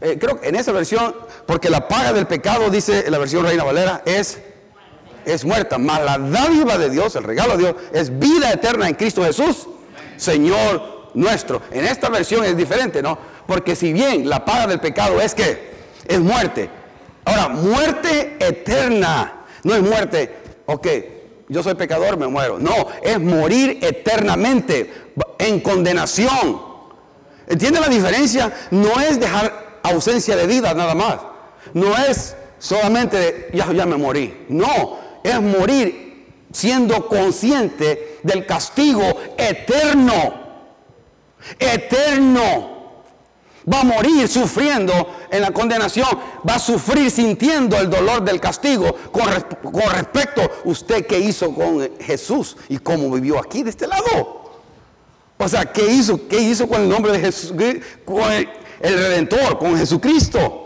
eh, 0.00 0.18
creo 0.18 0.40
que 0.40 0.48
en 0.48 0.56
esa 0.56 0.72
versión, 0.72 1.14
porque 1.46 1.70
la 1.70 1.88
paga 1.88 2.12
del 2.12 2.26
pecado, 2.26 2.68
dice 2.70 3.08
la 3.10 3.18
versión 3.18 3.44
Reina 3.44 3.64
Valera, 3.64 4.02
es, 4.04 4.40
es 5.24 5.44
muerta, 5.44 5.78
mas 5.78 6.04
la 6.04 6.18
dádiva 6.18 6.78
de 6.78 6.90
Dios, 6.90 7.14
el 7.16 7.24
regalo 7.24 7.56
de 7.56 7.58
Dios, 7.58 7.74
es 7.92 8.18
vida 8.18 8.52
eterna 8.52 8.88
en 8.88 8.94
Cristo 8.94 9.22
Jesús, 9.22 9.68
Señor 10.16 11.10
nuestro. 11.14 11.62
En 11.70 11.84
esta 11.84 12.08
versión 12.08 12.44
es 12.44 12.56
diferente, 12.56 13.02
¿no? 13.02 13.18
Porque 13.46 13.76
si 13.76 13.92
bien 13.92 14.28
la 14.28 14.44
paga 14.44 14.66
del 14.66 14.80
pecado 14.80 15.20
es 15.20 15.34
que 15.34 15.72
es 16.06 16.20
muerte, 16.20 16.68
ahora, 17.24 17.48
muerte 17.48 18.36
eterna, 18.40 19.44
no 19.62 19.74
es 19.74 19.82
muerte, 19.82 20.36
ok, 20.66 20.86
yo 21.48 21.62
soy 21.62 21.74
pecador, 21.74 22.16
me 22.16 22.26
muero. 22.28 22.58
No, 22.58 22.72
es 23.02 23.20
morir 23.20 23.78
eternamente 23.82 24.90
en 25.38 25.60
condenación. 25.60 26.62
¿Entiende 27.46 27.80
la 27.80 27.88
diferencia? 27.88 28.52
No 28.70 28.98
es 29.00 29.20
dejar 29.20 29.80
ausencia 29.82 30.34
de 30.36 30.46
vida 30.46 30.72
nada 30.72 30.94
más. 30.94 31.18
No 31.74 31.96
es 31.96 32.36
solamente 32.58 33.50
ya, 33.52 33.70
ya 33.72 33.84
me 33.84 33.96
morí. 33.96 34.46
No, 34.48 34.98
es 35.22 35.40
morir 35.40 36.24
siendo 36.52 37.06
consciente 37.06 38.18
del 38.22 38.46
castigo 38.46 39.02
eterno. 39.36 40.40
Eterno 41.58 42.81
va 43.70 43.80
a 43.80 43.84
morir 43.84 44.28
sufriendo 44.28 44.92
en 45.30 45.42
la 45.42 45.50
condenación, 45.50 46.08
va 46.48 46.54
a 46.54 46.58
sufrir 46.58 47.10
sintiendo 47.10 47.78
el 47.78 47.90
dolor 47.90 48.22
del 48.22 48.40
castigo 48.40 48.94
con, 49.10 49.26
respecto 49.90 50.42
a 50.42 50.50
usted 50.64 51.06
que 51.06 51.18
hizo 51.18 51.54
con 51.54 51.98
Jesús 52.00 52.56
y 52.68 52.78
cómo 52.78 53.10
vivió 53.10 53.38
aquí 53.38 53.62
de 53.62 53.70
este 53.70 53.86
lado. 53.86 54.42
O 55.38 55.48
sea, 55.48 55.64
¿qué 55.66 55.86
hizo? 55.92 56.28
¿Qué 56.28 56.38
hizo 56.40 56.68
con 56.68 56.82
el 56.82 56.88
nombre 56.88 57.12
de 57.12 57.20
Jesús? 57.20 57.52
Con 58.04 58.32
el, 58.32 58.48
Redentor, 58.80 59.58
con 59.58 59.76
Jesucristo. 59.76 60.58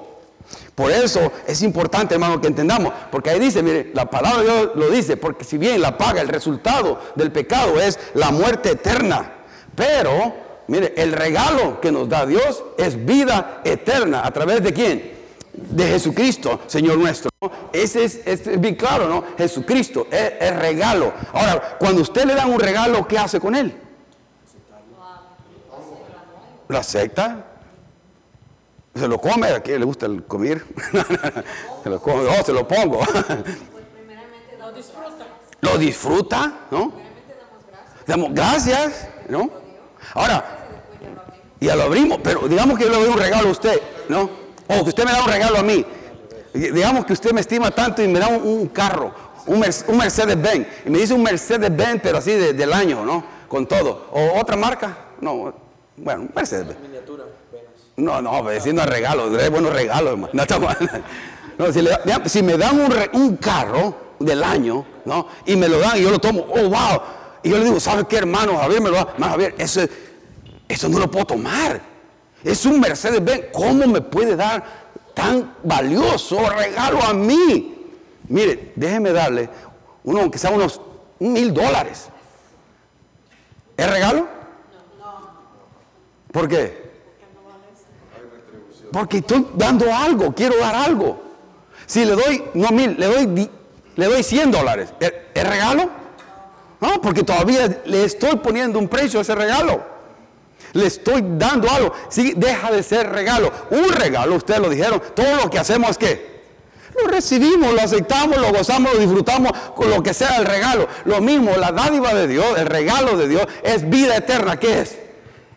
Por 0.75 0.91
eso 0.91 1.33
es 1.47 1.63
importante, 1.63 2.15
hermano, 2.15 2.41
que 2.41 2.49
entendamos, 2.49 2.93
porque 3.11 3.31
ahí 3.31 3.41
dice, 3.41 3.63
mire, 3.63 3.91
la 3.95 4.11
palabra 4.11 4.43
de 4.43 4.45
Dios 4.45 4.71
lo 4.75 4.91
dice, 4.91 5.17
porque 5.17 5.45
si 5.45 5.57
bien 5.57 5.81
la 5.81 5.97
paga, 5.97 6.21
el 6.21 6.29
resultado 6.29 7.01
del 7.15 7.33
pecado 7.33 7.81
es 7.81 7.99
la 8.13 8.31
muerte 8.31 8.73
eterna, 8.73 9.33
pero 9.75 10.46
Mire, 10.69 10.95
el 10.97 11.13
regalo 11.13 11.81
que 11.81 11.93
nos 11.93 12.09
da 12.09 12.27
Dios 12.27 12.65
es 12.77 13.05
vida 13.05 13.61
eterna. 13.65 14.27
¿A 14.27 14.31
través 14.33 14.63
de 14.63 14.73
quién? 14.73 15.17
De 15.53 15.87
Jesucristo, 15.87 16.61
Señor 16.67 16.99
nuestro. 16.99 17.31
Ese 17.73 18.05
es, 18.05 18.61
bien 18.61 18.75
claro, 18.75 19.09
¿no? 19.09 19.25
Jesucristo 19.39 20.09
es, 20.11 20.57
regalo. 20.57 21.13
Ahora, 21.33 21.77
cuando 21.79 22.03
usted 22.03 22.25
le 22.25 22.35
da 22.35 22.47
un 22.47 22.59
regalo, 22.59 23.07
¿qué 23.07 23.19
hace 23.19 23.39
con 23.39 23.55
él? 23.55 23.75
¿Lo 26.69 26.79
acepta? 26.79 27.45
¿Se 28.95 29.07
lo 29.07 29.21
come? 29.21 29.49
¿A 29.49 29.61
quién 29.61 29.79
le 29.79 29.87
gusta 29.87 30.07
el 30.07 30.25
comer? 30.25 30.65
se 31.85 31.91
lo 31.91 32.01
come, 32.01 32.25
oh, 32.27 32.45
se 32.45 32.53
lo 32.53 32.67
pongo. 32.67 33.01
lo 34.61 34.73
disfruta. 34.75 35.27
Lo 35.61 35.79
disfruta, 35.79 36.53
¿no? 36.73 36.93
Damos 38.07 38.35
gracias, 38.35 39.09
¿no? 39.29 39.66
Ahora, 40.15 40.45
ya 41.61 41.75
lo 41.77 41.85
abrimos, 41.85 42.19
pero 42.23 42.49
digamos 42.49 42.79
que 42.79 42.85
yo 42.85 42.91
le 42.91 42.97
doy 42.97 43.09
un 43.09 43.19
regalo 43.19 43.49
a 43.49 43.53
usted, 43.53 43.81
¿no? 44.09 44.31
O 44.69 44.83
que 44.83 44.91
usted 44.91 45.05
me 45.05 45.13
da 45.13 45.23
un 45.23 45.31
regalo 45.31 45.59
a 45.59 45.63
mí. 45.63 45.85
Digamos 46.53 47.05
que 47.05 47.13
usted 47.13 47.33
me 47.33 47.41
estima 47.41 47.71
tanto 47.71 48.03
y 48.03 48.09
me 48.09 48.19
da 48.19 48.29
un, 48.29 48.67
carro, 48.69 49.13
un, 49.47 49.61
Mercedes-Benz. 49.61 50.67
Y 50.87 50.91
me 50.91 50.99
dice 50.99 51.15
un 51.15 51.23
Mercedes-Benz, 51.23 52.01
pero 52.03 52.19
así 52.19 52.33
del 52.33 52.73
año, 52.73 53.05
¿no? 53.05 53.25
Con 53.49 53.67
todo. 53.67 54.09
¿O 54.13 54.41
otra 54.41 54.57
marca? 54.57 54.97
No, 55.21 55.55
bueno, 55.97 56.23
un 56.23 56.31
Mercedes-Benz. 56.35 56.79
No, 57.97 58.21
no, 58.21 58.51
diciendo 58.51 58.85
regalo, 58.85 59.39
es 59.39 59.51
buenos 59.51 59.73
regalos, 59.73 60.13
hermano. 60.13 61.05
No, 61.59 61.73
si, 61.73 61.81
si, 62.27 62.43
me 62.43 62.59
dan 62.59 62.79
un, 62.79 62.93
un, 63.15 63.37
carro 63.39 63.95
del 64.19 64.45
año, 64.45 64.85
¿no? 65.07 65.27
Y 65.47 65.57
me 65.57 65.69
lo 65.69 65.79
dan 65.79 65.97
y 65.97 66.03
yo 66.03 66.11
lo 66.11 66.19
tomo, 66.19 66.47
oh, 66.51 66.69
wow. 66.69 67.03
Y 67.47 67.51
yo 67.51 67.59
le 67.59 67.65
digo, 67.65 67.79
¿sabes 67.79 68.07
qué, 68.09 68.17
hermano? 68.17 68.59
Javier 68.59 68.81
me 68.81 68.91
lo 68.91 68.97
da. 68.97 69.15
Más 69.19 69.31
Javier, 69.31 69.55
eso 69.57 69.83
es 69.83 69.91
eso 70.67 70.89
no 70.89 70.99
lo 70.99 71.09
puedo 71.09 71.27
tomar. 71.27 71.81
Es 72.43 72.67
un 72.67 72.81
Mercedes-Benz. 72.81 73.47
¿Cómo 73.53 73.87
me 73.87 74.01
puede 74.01 74.35
dar 74.35 74.65
tan 75.15 75.55
valioso 75.63 76.39
regalo 76.51 77.01
a 77.05 77.15
mí? 77.15 77.93
Mire, 78.27 78.73
déjeme 78.75 79.13
darle 79.13 79.49
uno, 80.03 80.23
aunque 80.23 80.39
sea 80.39 80.51
unos 80.51 80.81
mil 81.21 81.55
dólares. 81.55 82.09
¿Es 83.77 83.91
regalo? 83.91 84.27
No. 84.99 85.31
¿Por 86.33 86.49
qué? 86.49 86.85
Porque 88.91 89.19
estoy 89.19 89.47
dando 89.55 89.95
algo, 89.95 90.35
quiero 90.35 90.59
dar 90.59 90.75
algo. 90.75 91.23
Si 91.87 92.05
le 92.05 92.17
doy, 92.17 92.43
no 92.55 92.71
mil, 92.71 92.99
le 92.99 93.07
doy, 93.07 93.51
le 93.95 94.07
doy 94.07 94.23
100 94.25 94.51
dólares, 94.51 94.93
¿es 94.99 95.49
regalo? 95.49 96.06
No, 96.81 97.01
porque 97.01 97.23
todavía 97.23 97.83
le 97.87 98.05
estoy 98.05 98.37
poniendo 98.37 98.79
un 98.79 98.89
precio 98.89 99.19
a 99.19 99.23
ese 99.23 99.35
regalo 99.35 99.97
le 100.77 100.87
estoy 100.87 101.25
dando 101.27 101.71
algo. 101.71 101.93
Sí, 102.09 102.35
deja 102.37 102.71
de 102.71 102.83
ser 102.83 103.11
regalo. 103.11 103.51
Un 103.71 103.93
regalo, 103.93 104.37
ustedes 104.37 104.61
lo 104.61 104.69
dijeron. 104.69 105.03
Todo 105.15 105.37
lo 105.37 105.51
que 105.51 105.59
hacemos 105.59 105.91
es 105.91 105.99
que 105.99 106.37
lo 107.01 107.09
recibimos, 107.09 107.75
lo 107.75 107.81
aceptamos, 107.81 108.39
lo 108.39 108.53
gozamos, 108.53 108.95
lo 108.95 109.01
disfrutamos 109.01 109.53
con 109.75 109.91
lo 109.91 110.03
que 110.03 110.15
sea 110.15 110.37
el 110.37 110.47
regalo. 110.47 110.89
Lo 111.05 111.21
mismo, 111.21 111.57
la 111.57 111.73
dádiva 111.73 112.15
de 112.15 112.27
Dios, 112.27 112.47
el 112.59 112.67
regalo 112.67 113.17
de 113.17 113.29
Dios 113.29 113.47
es 113.63 113.89
vida 113.89 114.17
eterna. 114.17 114.59
¿Qué 114.59 114.81
es? 114.81 114.99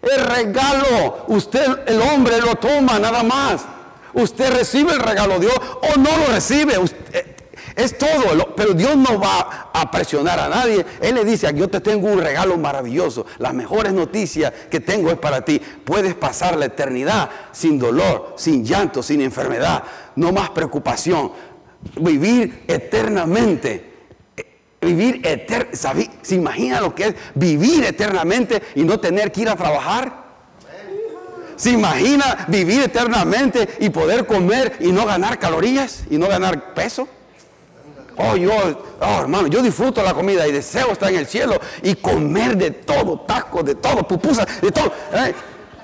El 0.02 0.26
regalo. 0.26 1.26
Usted, 1.28 1.66
el 1.88 2.02
hombre, 2.02 2.40
lo 2.42 2.56
toma 2.56 3.00
nada 3.00 3.24
más. 3.24 3.62
Usted 4.14 4.54
recibe 4.54 4.94
el 4.94 5.00
regalo 5.00 5.36
de 5.36 5.48
Dios 5.48 5.56
o 5.56 6.00
no 6.00 6.18
lo 6.18 6.34
recibe. 6.34 6.78
Usted, 6.78 7.36
es 7.76 7.98
todo, 7.98 8.56
pero 8.56 8.74
Dios 8.74 8.96
no 8.96 9.20
va 9.20 9.70
a 9.74 9.92
presionar 9.92 10.40
a 10.40 10.50
nadie. 10.50 10.86
Él 11.02 11.16
le 11.16 11.26
dice, 11.26 11.52
yo 11.54 11.68
te 11.70 11.80
tengo 11.80 12.08
un 12.08 12.20
regalo 12.20 12.58
maravilloso. 12.58 13.26
Las 13.38 13.54
mejores 13.54 13.94
noticias 13.94 14.52
que 14.70 14.80
tengo 14.80 15.10
es 15.10 15.18
para 15.18 15.44
ti. 15.44 15.62
Puedes 15.84 16.16
pasar 16.16 16.58
la 16.58 16.66
eternidad 16.66 17.30
sin 17.52 17.80
dolor, 17.80 18.34
sin 18.38 18.66
llanto, 18.66 19.04
sin 19.04 19.22
enfermedad. 19.22 19.84
No 20.16 20.32
más 20.32 20.50
preocupación. 20.50 21.32
Vivir 22.00 22.64
eternamente. 22.68 23.94
Vivir 24.82 25.22
eternamente. 25.26 26.20
¿Se 26.22 26.36
imagina 26.36 26.82
lo 26.82 26.94
que 26.96 27.08
es 27.08 27.16
vivir 27.36 27.84
eternamente 27.84 28.62
y 28.76 28.84
no 28.84 29.00
tener 29.00 29.32
que 29.32 29.42
ir 29.42 29.50
a 29.50 29.56
trabajar? 29.56 30.30
¿Se 31.60 31.72
imagina 31.72 32.46
vivir 32.48 32.84
eternamente 32.84 33.68
y 33.80 33.90
poder 33.90 34.26
comer 34.26 34.78
y 34.80 34.94
no 34.94 35.06
ganar 35.06 35.38
calorías 35.40 36.06
y 36.10 36.18
no 36.18 36.30
ganar 36.30 36.74
peso? 36.74 37.06
Oh, 38.22 38.36
yo, 38.36 38.52
oh, 39.00 39.22
hermano, 39.22 39.48
yo 39.48 39.62
disfruto 39.62 40.04
la 40.04 40.14
comida 40.14 40.46
y 40.46 40.52
deseo 40.52 40.92
estar 40.92 41.10
en 41.10 41.20
el 41.20 41.26
cielo 41.26 41.58
y 41.82 41.96
comer 41.96 42.58
de 42.58 42.72
todo, 42.72 43.22
tacos 43.22 43.64
de 43.64 43.76
todo, 43.76 44.06
pupusas, 44.06 44.46
de 44.62 44.72
todo. 44.72 44.92
¿eh? 45.14 45.34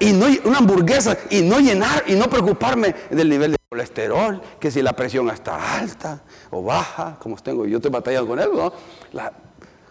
Y 0.02 0.12
no 0.12 0.26
una 0.44 0.58
hamburguesa 0.58 1.18
y 1.30 1.42
no 1.44 1.62
llenar 1.62 2.04
y 2.08 2.16
no 2.16 2.30
preocuparme 2.30 2.94
del 3.10 3.30
nivel 3.30 3.52
de 3.54 3.58
colesterol, 3.70 4.42
que 4.60 4.70
si 4.70 4.82
la 4.82 4.92
presión 4.92 5.30
está 5.30 5.78
alta 5.78 6.24
o 6.52 6.62
baja, 6.62 7.16
como 7.22 7.38
tengo, 7.38 7.66
yo 7.66 7.78
estoy 7.78 7.90
batallando 7.90 8.28
con 8.28 8.40
eso, 8.40 8.52
¿no? 8.54 8.74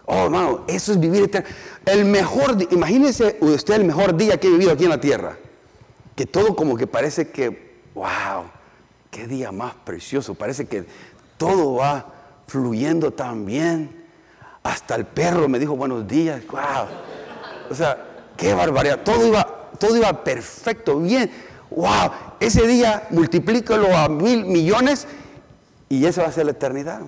oh, 0.05 0.25
hermano, 0.25 0.65
eso 0.67 0.93
es 0.93 1.01
vivir 1.01 1.23
eterno. 1.23 1.49
El 1.87 2.05
mejor, 2.05 2.59
imagínese 2.71 3.39
usted 3.41 3.77
el 3.77 3.85
mejor 3.85 4.15
día 4.19 4.39
que 4.39 4.49
he 4.49 4.51
vivido 4.51 4.71
aquí 4.71 4.85
en 4.85 4.91
la 4.91 5.01
tierra. 5.01 5.39
Que 6.15 6.27
todo 6.27 6.55
como 6.55 6.77
que 6.77 6.87
parece 6.87 7.31
que, 7.31 7.81
wow, 7.95 8.45
qué 9.11 9.27
día 9.27 9.51
más 9.51 9.73
precioso. 9.83 10.35
Parece 10.35 10.67
que 10.67 10.85
todo 11.39 11.77
va 11.77 12.14
fluyendo 12.47 13.13
tan 13.13 13.45
bien. 13.45 14.05
Hasta 14.63 14.95
el 14.95 15.05
perro 15.05 15.49
me 15.49 15.59
dijo 15.59 15.77
buenos 15.77 16.07
días. 16.07 16.43
Wow. 16.47 16.87
O 17.71 17.75
sea, 17.75 17.99
qué 18.37 18.55
barbaridad. 18.55 19.01
Todo 19.03 19.27
iba, 19.27 19.71
todo 19.79 19.97
iba 19.97 20.25
perfecto, 20.25 20.99
bien. 20.99 21.31
Wow. 21.71 22.11
Ese 22.41 22.67
día 22.67 23.07
multiplícalo 23.11 23.97
a 23.97 24.09
mil 24.09 24.45
millones 24.45 25.07
y 25.89 26.05
eso 26.07 26.23
va 26.23 26.29
a 26.29 26.33
ser 26.33 26.47
la 26.47 26.53
eternidad. 26.53 27.01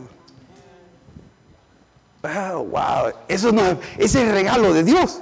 Wow, 2.23 2.65
wow. 2.65 3.13
Eso 3.29 3.53
no, 3.53 3.63
es 3.97 4.15
el 4.15 4.31
regalo 4.31 4.73
de 4.73 4.85
Dios. 4.85 5.21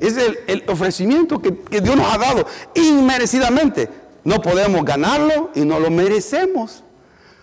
Es 0.00 0.16
el, 0.16 0.64
ofrecimiento 0.66 1.40
que, 1.40 1.58
que 1.58 1.80
Dios 1.80 1.96
nos 1.96 2.12
ha 2.12 2.18
dado 2.18 2.46
inmerecidamente. 2.74 3.88
No 4.24 4.40
podemos 4.40 4.84
ganarlo 4.84 5.50
y 5.54 5.60
no 5.60 5.78
lo 5.78 5.90
merecemos. 5.90 6.84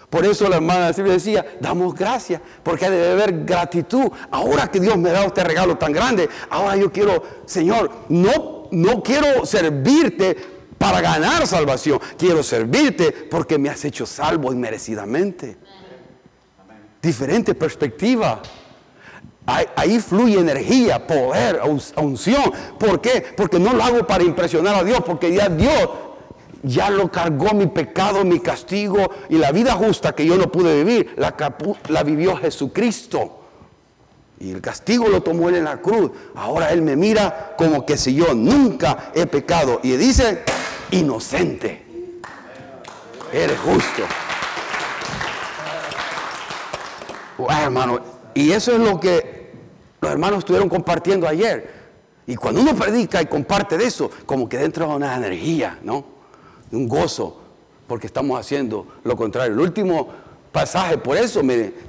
Por 0.10 0.26
eso 0.26 0.48
la 0.48 0.56
hermana 0.56 0.94
Silvia 0.94 1.14
decía, 1.14 1.46
damos 1.60 1.94
gracias, 1.94 2.42
porque 2.64 2.90
debe 2.90 3.12
haber 3.12 3.44
gratitud. 3.44 4.10
Ahora 4.32 4.72
que 4.72 4.80
Dios 4.80 4.98
me 4.98 5.10
ha 5.10 5.14
dado 5.14 5.28
este 5.28 5.44
regalo 5.44 5.78
tan 5.78 5.92
grande, 5.92 6.30
ahora 6.50 6.78
yo 6.78 6.92
quiero, 6.92 7.24
Señor, 7.46 7.92
no, 8.08 8.70
no 8.72 9.04
quiero 9.04 9.46
servirte 9.46 10.38
para 10.78 11.02
ganar 11.02 11.46
salvación, 11.46 12.00
quiero 12.18 12.42
servirte 12.42 13.12
porque 13.12 13.58
me 13.58 13.70
has 13.70 13.84
hecho 13.84 14.06
salvo 14.06 14.54
inmerecidamente. 14.54 15.58
Diferente 17.02 17.54
perspectiva. 17.54 18.42
Ahí, 19.46 20.00
fluye 20.00 20.40
energía, 20.40 21.08
poder, 21.08 21.62
unción. 21.96 22.52
¿Por 22.78 23.00
qué? 23.00 23.26
Porque 23.36 23.58
no 23.58 23.72
lo 23.72 23.82
hago 23.82 24.06
para 24.06 24.24
impresionar 24.24 24.76
a 24.76 24.84
Dios, 24.84 25.02
porque 25.06 25.34
ya 25.34 25.48
Dios 25.48 25.90
ya 26.68 26.90
lo 26.90 27.12
cargó 27.12 27.54
mi 27.54 27.68
pecado, 27.68 28.24
mi 28.24 28.40
castigo 28.40 29.10
y 29.30 29.38
la 29.38 29.52
vida 29.52 29.74
justa 29.74 30.14
que 30.14 30.26
yo 30.26 30.38
no 30.38 30.52
pude 30.52 30.84
vivir, 30.84 31.16
la, 31.18 32.04
vivió 32.04 32.36
Jesucristo. 32.38 33.34
Y 34.40 34.52
el 34.52 34.62
castigo 34.62 35.08
lo 35.08 35.24
tomó 35.24 35.50
él 35.50 35.56
en 35.56 35.64
la 35.64 35.82
cruz. 35.82 36.12
Ahora 36.36 36.72
él 36.72 36.84
me 36.84 36.96
mira 36.96 37.56
como 37.58 37.86
que 37.86 37.98
si 37.98 38.14
yo 38.14 38.36
nunca 38.36 39.12
he 39.16 39.26
pecado. 39.26 39.80
Y 39.82 39.94
dice, 39.94 40.44
inocente. 40.92 41.84
Eres 43.34 43.60
justo. 43.60 44.04
hermano, 47.50 48.00
y 48.36 48.52
eso 48.52 48.74
es 48.74 48.80
lo 48.80 49.00
que 49.00 49.52
los 50.00 50.12
hermanos 50.12 50.40
estuvieron 50.40 50.70
compartiendo 50.70 51.28
ayer. 51.28 51.74
Y 52.28 52.36
cuando 52.36 52.62
uno 52.62 52.76
predica 52.76 53.22
y 53.22 53.26
comparte 53.26 53.78
de 53.78 53.86
eso, 53.86 54.12
como 54.26 54.48
que 54.48 54.58
dentro 54.58 54.88
de 54.88 54.96
una 54.96 55.16
energía, 55.16 55.80
¿no? 55.82 56.17
Un 56.72 56.88
gozo, 56.88 57.38
porque 57.88 58.08
estamos 58.08 58.40
haciendo 58.40 58.88
lo 59.04 59.16
contrario. 59.16 59.54
El 59.54 59.60
último 59.60 60.10
pasaje, 60.52 60.98
por 60.98 61.18
eso 61.18 61.42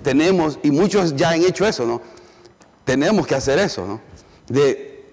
tenemos, 0.03 0.59
y 0.63 0.71
muchos 0.71 1.17
ya 1.17 1.31
han 1.31 1.43
hecho 1.43 1.67
eso, 1.67 1.87
¿no? 1.87 2.01
Tenemos 2.85 3.27
que 3.27 3.35
hacer 3.35 3.59
eso, 3.59 3.87
¿no? 3.87 4.01
De 4.49 5.05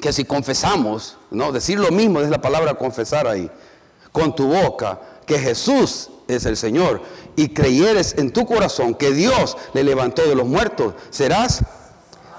que 0.00 0.12
si 0.12 0.24
confesamos, 0.24 1.16
¿no? 1.30 1.52
Decir 1.52 1.78
lo 1.78 1.90
mismo 1.90 2.20
es 2.20 2.28
la 2.28 2.40
palabra 2.40 2.74
confesar 2.74 3.26
ahí, 3.26 3.50
con 4.12 4.34
tu 4.34 4.48
boca, 4.48 5.00
que 5.26 5.38
Jesús 5.38 6.10
es 6.28 6.46
el 6.46 6.56
Señor, 6.56 7.02
y 7.36 7.48
creyeres 7.48 8.14
en 8.18 8.32
tu 8.32 8.46
corazón 8.46 8.94
que 8.94 9.12
Dios 9.12 9.56
le 9.72 9.84
levantó 9.84 10.22
de 10.22 10.34
los 10.34 10.46
muertos, 10.46 10.94
serás 11.10 11.62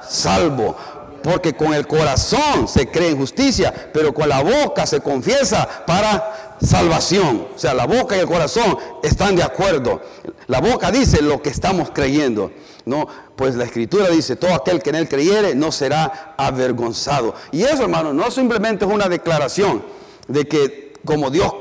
salvo. 0.08 0.76
Porque 1.24 1.54
con 1.54 1.74
el 1.74 1.88
corazón 1.88 2.68
se 2.68 2.88
cree 2.88 3.10
en 3.10 3.18
justicia, 3.18 3.74
pero 3.94 4.14
con 4.14 4.30
la 4.30 4.42
boca 4.42 4.86
se 4.86 5.02
confiesa 5.02 5.86
para 5.86 6.58
salvación. 6.62 7.48
O 7.56 7.60
sea, 7.60 7.74
la 7.74 7.86
boca 7.86 8.16
y 8.16 8.20
el 8.20 8.28
corazón 8.28 8.78
están 9.04 9.36
de 9.36 9.44
acuerdo. 9.44 10.02
La 10.48 10.62
boca 10.62 10.92
dice 10.92 11.22
lo 11.22 11.42
que 11.42 11.50
estamos 11.50 11.92
creyendo. 11.92 12.52
No, 12.86 13.08
pues 13.36 13.56
la 13.56 13.66
escritura 13.66 14.10
dice, 14.10 14.36
todo 14.36 14.54
aquel 14.54 14.82
que 14.82 14.90
en 14.90 14.96
él 14.96 15.08
creyere 15.08 15.54
no 15.54 15.72
será 15.72 16.34
avergonzado. 16.38 17.36
Y 17.52 17.64
eso, 17.64 17.84
hermano, 17.84 18.14
no 18.14 18.32
simplemente 18.32 18.86
es 18.86 18.92
una 18.92 19.08
declaración 19.08 19.84
de 20.28 20.48
que 20.48 20.94
como 21.06 21.30
Dios, 21.30 21.54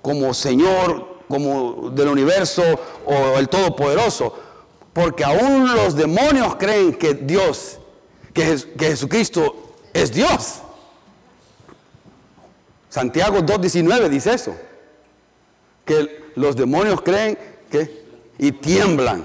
como 0.00 0.34
Señor, 0.34 1.18
como 1.28 1.90
del 1.90 2.08
universo 2.08 2.62
o 3.06 3.38
el 3.38 3.48
Todopoderoso, 3.48 4.34
porque 4.92 5.24
aún 5.24 5.74
los 5.74 5.94
demonios 5.94 6.56
creen 6.56 6.94
que 6.94 7.14
Dios, 7.14 7.78
que, 8.32 8.58
Jesucristo 8.78 9.74
es 9.92 10.12
Dios. 10.12 10.62
Santiago 12.88 13.38
2.19 13.38 14.08
dice 14.08 14.34
eso. 14.34 14.54
Que 15.84 16.32
los 16.36 16.56
demonios 16.56 17.00
creen 17.02 17.38
que 17.70 18.02
y 18.38 18.52
tiemblan. 18.52 19.24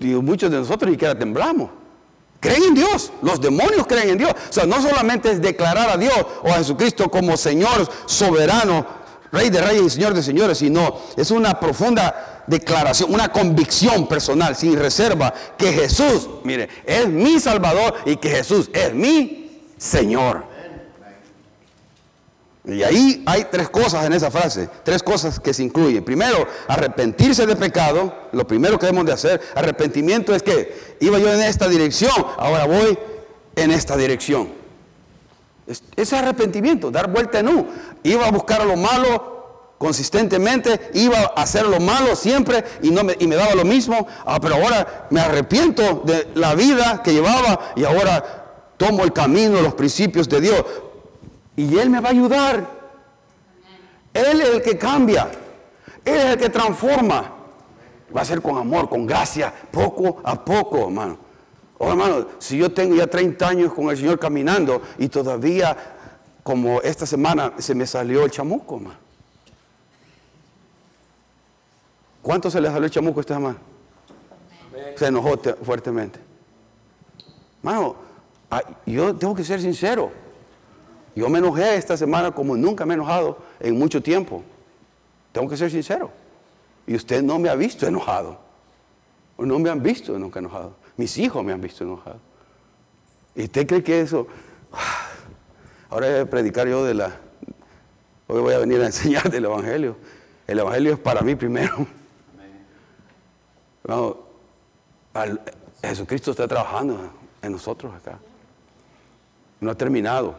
Y 0.00 0.06
muchos 0.14 0.50
de 0.50 0.58
nosotros 0.58 0.88
ni 0.88 0.94
siquiera 0.94 1.18
temblamos. 1.18 1.70
Creen 2.40 2.62
en 2.64 2.74
Dios. 2.74 3.12
Los 3.22 3.40
demonios 3.40 3.86
creen 3.86 4.10
en 4.10 4.18
Dios. 4.18 4.32
O 4.32 4.52
sea, 4.52 4.66
no 4.66 4.80
solamente 4.80 5.30
es 5.30 5.40
declarar 5.40 5.90
a 5.90 5.96
Dios 5.96 6.14
o 6.42 6.48
a 6.48 6.54
Jesucristo 6.54 7.10
como 7.10 7.36
Señor 7.36 7.88
soberano, 8.06 8.86
Rey 9.32 9.50
de 9.50 9.60
Reyes 9.60 9.84
y 9.84 9.90
Señor 9.90 10.14
de 10.14 10.22
Señores, 10.22 10.58
sino 10.58 10.98
es 11.16 11.30
una 11.30 11.58
profunda 11.58 12.35
declaración, 12.46 13.12
una 13.12 13.28
convicción 13.28 14.06
personal, 14.06 14.56
sin 14.56 14.78
reserva, 14.78 15.32
que 15.56 15.72
Jesús, 15.72 16.28
mire, 16.44 16.68
es 16.84 17.08
mi 17.08 17.40
Salvador 17.40 17.94
y 18.04 18.16
que 18.16 18.30
Jesús 18.30 18.70
es 18.72 18.94
mi 18.94 19.60
Señor. 19.76 20.44
Y 22.64 22.82
ahí 22.82 23.22
hay 23.26 23.46
tres 23.48 23.68
cosas 23.68 24.04
en 24.06 24.12
esa 24.12 24.28
frase, 24.28 24.68
tres 24.82 25.00
cosas 25.00 25.38
que 25.38 25.54
se 25.54 25.62
incluyen. 25.62 26.04
Primero, 26.04 26.48
arrepentirse 26.66 27.46
de 27.46 27.54
pecado, 27.54 28.12
lo 28.32 28.44
primero 28.44 28.76
que 28.76 28.86
debemos 28.86 29.06
de 29.06 29.12
hacer, 29.12 29.40
arrepentimiento 29.54 30.34
es 30.34 30.42
que 30.42 30.96
iba 31.00 31.18
yo 31.18 31.32
en 31.32 31.42
esta 31.42 31.68
dirección, 31.68 32.26
ahora 32.36 32.66
voy 32.66 32.98
en 33.54 33.70
esta 33.70 33.96
dirección. 33.96 34.52
Ese 35.96 36.16
arrepentimiento, 36.16 36.90
dar 36.90 37.10
vuelta 37.10 37.40
en 37.40 37.48
U. 37.48 37.66
Iba 38.02 38.26
a 38.26 38.30
buscar 38.30 38.64
lo 38.64 38.76
malo 38.76 39.35
consistentemente, 39.78 40.90
iba 40.94 41.18
a 41.18 41.42
hacer 41.42 41.66
lo 41.66 41.80
malo 41.80 42.16
siempre 42.16 42.64
y, 42.82 42.90
no 42.90 43.04
me, 43.04 43.16
y 43.18 43.26
me 43.26 43.36
daba 43.36 43.54
lo 43.54 43.64
mismo, 43.64 44.06
ah, 44.24 44.38
pero 44.40 44.56
ahora 44.56 45.06
me 45.10 45.20
arrepiento 45.20 46.02
de 46.04 46.28
la 46.34 46.54
vida 46.54 47.02
que 47.02 47.12
llevaba 47.12 47.72
y 47.76 47.84
ahora 47.84 48.44
tomo 48.76 49.04
el 49.04 49.12
camino, 49.12 49.60
los 49.60 49.74
principios 49.74 50.28
de 50.28 50.40
Dios. 50.40 50.64
Y 51.56 51.78
Él 51.78 51.90
me 51.90 52.00
va 52.00 52.08
a 52.08 52.12
ayudar. 52.12 52.76
Él 54.12 54.40
es 54.40 54.48
el 54.48 54.62
que 54.62 54.78
cambia. 54.78 55.28
Él 56.04 56.16
es 56.16 56.24
el 56.24 56.38
que 56.38 56.48
transforma. 56.48 57.32
Va 58.14 58.20
a 58.20 58.24
ser 58.24 58.40
con 58.40 58.56
amor, 58.56 58.88
con 58.88 59.06
gracia, 59.06 59.52
poco 59.70 60.20
a 60.24 60.42
poco, 60.42 60.86
hermano. 60.86 61.18
Oh, 61.78 61.90
hermano, 61.90 62.26
si 62.38 62.56
yo 62.56 62.72
tengo 62.72 62.94
ya 62.94 63.06
30 63.06 63.46
años 63.46 63.74
con 63.74 63.90
el 63.90 63.96
Señor 63.96 64.18
caminando 64.18 64.80
y 64.98 65.08
todavía, 65.08 65.76
como 66.42 66.80
esta 66.80 67.04
semana, 67.04 67.52
se 67.58 67.74
me 67.74 67.86
salió 67.86 68.24
el 68.24 68.30
chamuco, 68.30 68.76
hermano. 68.76 69.05
¿Cuánto 72.26 72.50
se 72.50 72.60
le 72.60 72.66
salió 72.66 72.86
el 72.86 72.90
chamuco 72.90 73.20
a 73.20 73.22
esta 73.22 73.34
semana? 73.34 73.56
Se 74.96 75.06
enojó 75.06 75.38
fuertemente. 75.62 76.18
Hermano, 77.58 77.94
yo 78.84 79.14
tengo 79.14 79.32
que 79.32 79.44
ser 79.44 79.60
sincero. 79.60 80.10
Yo 81.14 81.28
me 81.28 81.38
enojé 81.38 81.76
esta 81.76 81.96
semana 81.96 82.32
como 82.32 82.56
nunca 82.56 82.84
me 82.84 82.94
he 82.94 82.96
enojado 82.96 83.38
en 83.60 83.78
mucho 83.78 84.02
tiempo. 84.02 84.42
Tengo 85.30 85.48
que 85.48 85.56
ser 85.56 85.70
sincero. 85.70 86.10
Y 86.84 86.96
usted 86.96 87.22
no 87.22 87.38
me 87.38 87.48
ha 87.48 87.54
visto 87.54 87.86
enojado. 87.86 88.40
No 89.38 89.60
me 89.60 89.70
han 89.70 89.80
visto 89.80 90.18
nunca 90.18 90.40
enojado. 90.40 90.74
Mis 90.96 91.16
hijos 91.18 91.44
me 91.44 91.52
han 91.52 91.60
visto 91.60 91.84
enojado. 91.84 92.18
¿Y 93.36 93.44
usted 93.44 93.68
cree 93.68 93.84
que 93.84 94.00
eso... 94.00 94.26
Ahora 95.90 96.10
voy 96.10 96.18
a 96.18 96.28
predicar 96.28 96.66
yo 96.66 96.84
de 96.84 96.94
la... 96.94 97.20
Hoy 98.26 98.40
voy 98.40 98.54
a 98.54 98.58
venir 98.58 98.80
a 98.82 98.86
enseñar 98.86 99.30
del 99.30 99.44
Evangelio. 99.44 99.94
El 100.48 100.58
Evangelio 100.58 100.94
es 100.94 100.98
para 100.98 101.20
mí 101.20 101.36
primero. 101.36 101.86
Jesucristo 105.82 106.30
está 106.32 106.48
trabajando 106.48 107.10
en 107.42 107.52
nosotros 107.52 107.94
acá. 107.94 108.18
No 109.60 109.70
ha 109.70 109.74
terminado. 109.74 110.34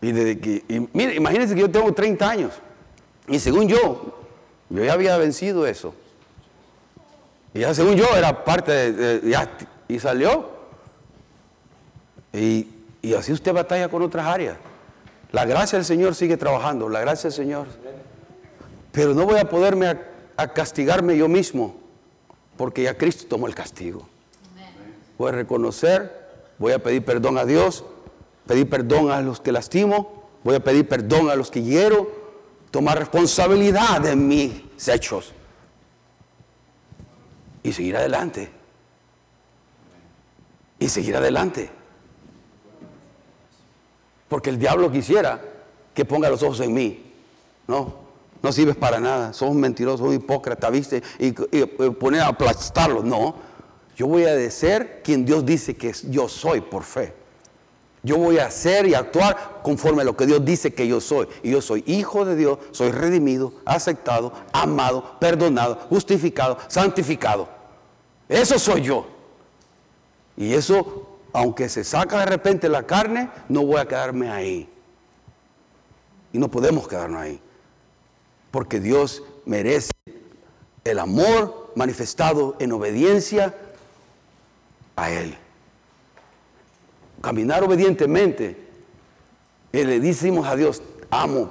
Y 0.00 0.12
desde 0.12 0.38
que, 0.38 0.88
mire, 0.92 1.14
imagínense 1.14 1.54
que 1.54 1.60
yo 1.60 1.70
tengo 1.70 1.92
30 1.92 2.28
años. 2.28 2.52
Y 3.26 3.38
según 3.38 3.68
yo, 3.68 4.18
yo 4.70 4.84
ya 4.84 4.92
había 4.92 5.16
vencido 5.16 5.66
eso. 5.66 5.94
Y 7.54 7.60
ya 7.60 7.74
según 7.74 7.96
yo 7.96 8.06
era 8.16 8.44
parte 8.44 8.92
de, 8.92 9.48
y 9.88 9.98
salió. 9.98 10.50
Y, 12.32 12.68
y, 13.02 13.14
así 13.14 13.32
usted 13.32 13.52
batalla 13.52 13.88
con 13.88 14.02
otras 14.02 14.26
áreas. 14.26 14.56
La 15.32 15.44
gracia 15.44 15.78
del 15.78 15.84
Señor 15.84 16.14
sigue 16.14 16.36
trabajando, 16.36 16.88
la 16.88 17.00
gracia 17.00 17.28
del 17.28 17.36
Señor. 17.36 17.66
Pero 18.92 19.14
no 19.14 19.24
voy 19.24 19.38
a 19.38 19.48
poderme 19.48 19.98
a, 20.36 20.48
castigarme 20.48 21.16
yo 21.16 21.28
mismo, 21.28 21.76
porque 22.58 22.82
ya 22.82 22.98
Cristo 22.98 23.24
tomó 23.26 23.46
el 23.46 23.54
castigo. 23.54 24.06
Voy 25.16 25.30
a 25.30 25.32
reconocer, 25.32 26.28
voy 26.58 26.74
a 26.74 26.82
pedir 26.82 27.04
perdón 27.04 27.38
a 27.38 27.46
Dios 27.46 27.84
pedir 28.48 28.68
perdón 28.68 29.10
a 29.12 29.20
los 29.20 29.40
que 29.40 29.52
lastimo, 29.52 30.30
voy 30.42 30.56
a 30.56 30.60
pedir 30.60 30.88
perdón 30.88 31.30
a 31.30 31.36
los 31.36 31.50
que 31.50 31.62
hiero, 31.62 32.10
tomar 32.70 32.98
responsabilidad 32.98 34.00
de 34.00 34.16
mis 34.16 34.88
hechos 34.88 35.32
y 37.62 37.72
seguir 37.72 37.96
adelante. 37.96 38.50
Y 40.80 40.88
seguir 40.88 41.14
adelante. 41.16 41.70
Porque 44.28 44.48
el 44.48 44.58
diablo 44.58 44.90
quisiera 44.90 45.42
que 45.92 46.04
ponga 46.04 46.30
los 46.30 46.42
ojos 46.42 46.60
en 46.60 46.72
mí. 46.72 47.12
No, 47.66 47.96
no 48.42 48.52
sirves 48.52 48.76
para 48.76 49.00
nada. 49.00 49.32
Sos 49.32 49.50
un 49.50 49.60
mentiroso, 49.60 50.04
un 50.04 50.14
hipócrita, 50.14 50.70
¿viste? 50.70 51.02
Y, 51.18 51.32
poner 51.32 52.22
a 52.22 52.28
aplastarlo. 52.28 53.02
No, 53.02 53.34
yo 53.96 54.06
voy 54.06 54.24
a 54.24 54.50
ser 54.50 55.02
quien 55.02 55.24
Dios 55.24 55.44
dice 55.44 55.76
que 55.76 55.92
yo 56.08 56.28
soy 56.28 56.60
por 56.60 56.84
fe. 56.84 57.14
Yo 58.02 58.16
voy 58.16 58.38
a 58.38 58.46
hacer 58.46 58.86
y 58.86 58.94
actuar 58.94 59.60
conforme 59.62 60.02
a 60.02 60.04
lo 60.04 60.16
que 60.16 60.24
Dios 60.24 60.44
dice 60.44 60.72
que 60.72 60.86
yo 60.86 61.00
soy. 61.00 61.26
Y 61.42 61.50
yo 61.50 61.60
soy 61.60 61.82
hijo 61.86 62.24
de 62.24 62.36
Dios, 62.36 62.58
soy 62.70 62.92
redimido, 62.92 63.52
aceptado, 63.64 64.32
amado, 64.52 65.18
perdonado, 65.18 65.74
justificado, 65.88 66.58
santificado. 66.68 67.48
Eso 68.28 68.58
soy 68.58 68.82
yo. 68.82 69.06
Y 70.36 70.54
eso, 70.54 71.18
aunque 71.32 71.68
se 71.68 71.82
saca 71.82 72.20
de 72.20 72.26
repente 72.26 72.68
la 72.68 72.84
carne, 72.84 73.30
no 73.48 73.64
voy 73.64 73.80
a 73.80 73.86
quedarme 73.86 74.30
ahí. 74.30 74.68
Y 76.32 76.38
no 76.38 76.48
podemos 76.48 76.86
quedarnos 76.86 77.20
ahí. 77.20 77.40
Porque 78.50 78.80
Dios 78.80 79.22
merece 79.44 79.92
el 80.84 80.98
amor 80.98 81.72
manifestado 81.74 82.56
en 82.58 82.72
obediencia 82.72 83.54
a 84.96 85.10
Él 85.10 85.36
caminar 87.20 87.62
obedientemente, 87.64 88.56
y 89.72 89.84
le 89.84 90.00
decimos 90.00 90.46
a 90.46 90.56
Dios, 90.56 90.82
amo 91.10 91.50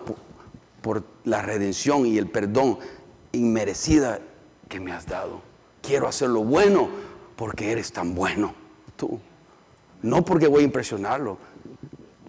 por, 0.82 1.04
la 1.26 1.42
redención 1.42 2.06
y 2.06 2.18
el 2.18 2.28
perdón 2.28 2.80
inmerecida 3.34 4.20
que 4.70 4.80
me 4.80 4.94
has 4.94 5.06
dado. 5.06 5.42
Quiero 5.82 6.08
hacer 6.08 6.30
lo 6.30 6.46
bueno 6.46 6.88
porque 7.36 7.74
eres 7.74 7.92
tan 7.92 8.16
bueno 8.16 8.54
tú. 8.96 9.20
No 10.02 10.24
porque 10.24 10.48
voy 10.48 10.62
a 10.62 10.66
impresionarlo, 10.66 11.38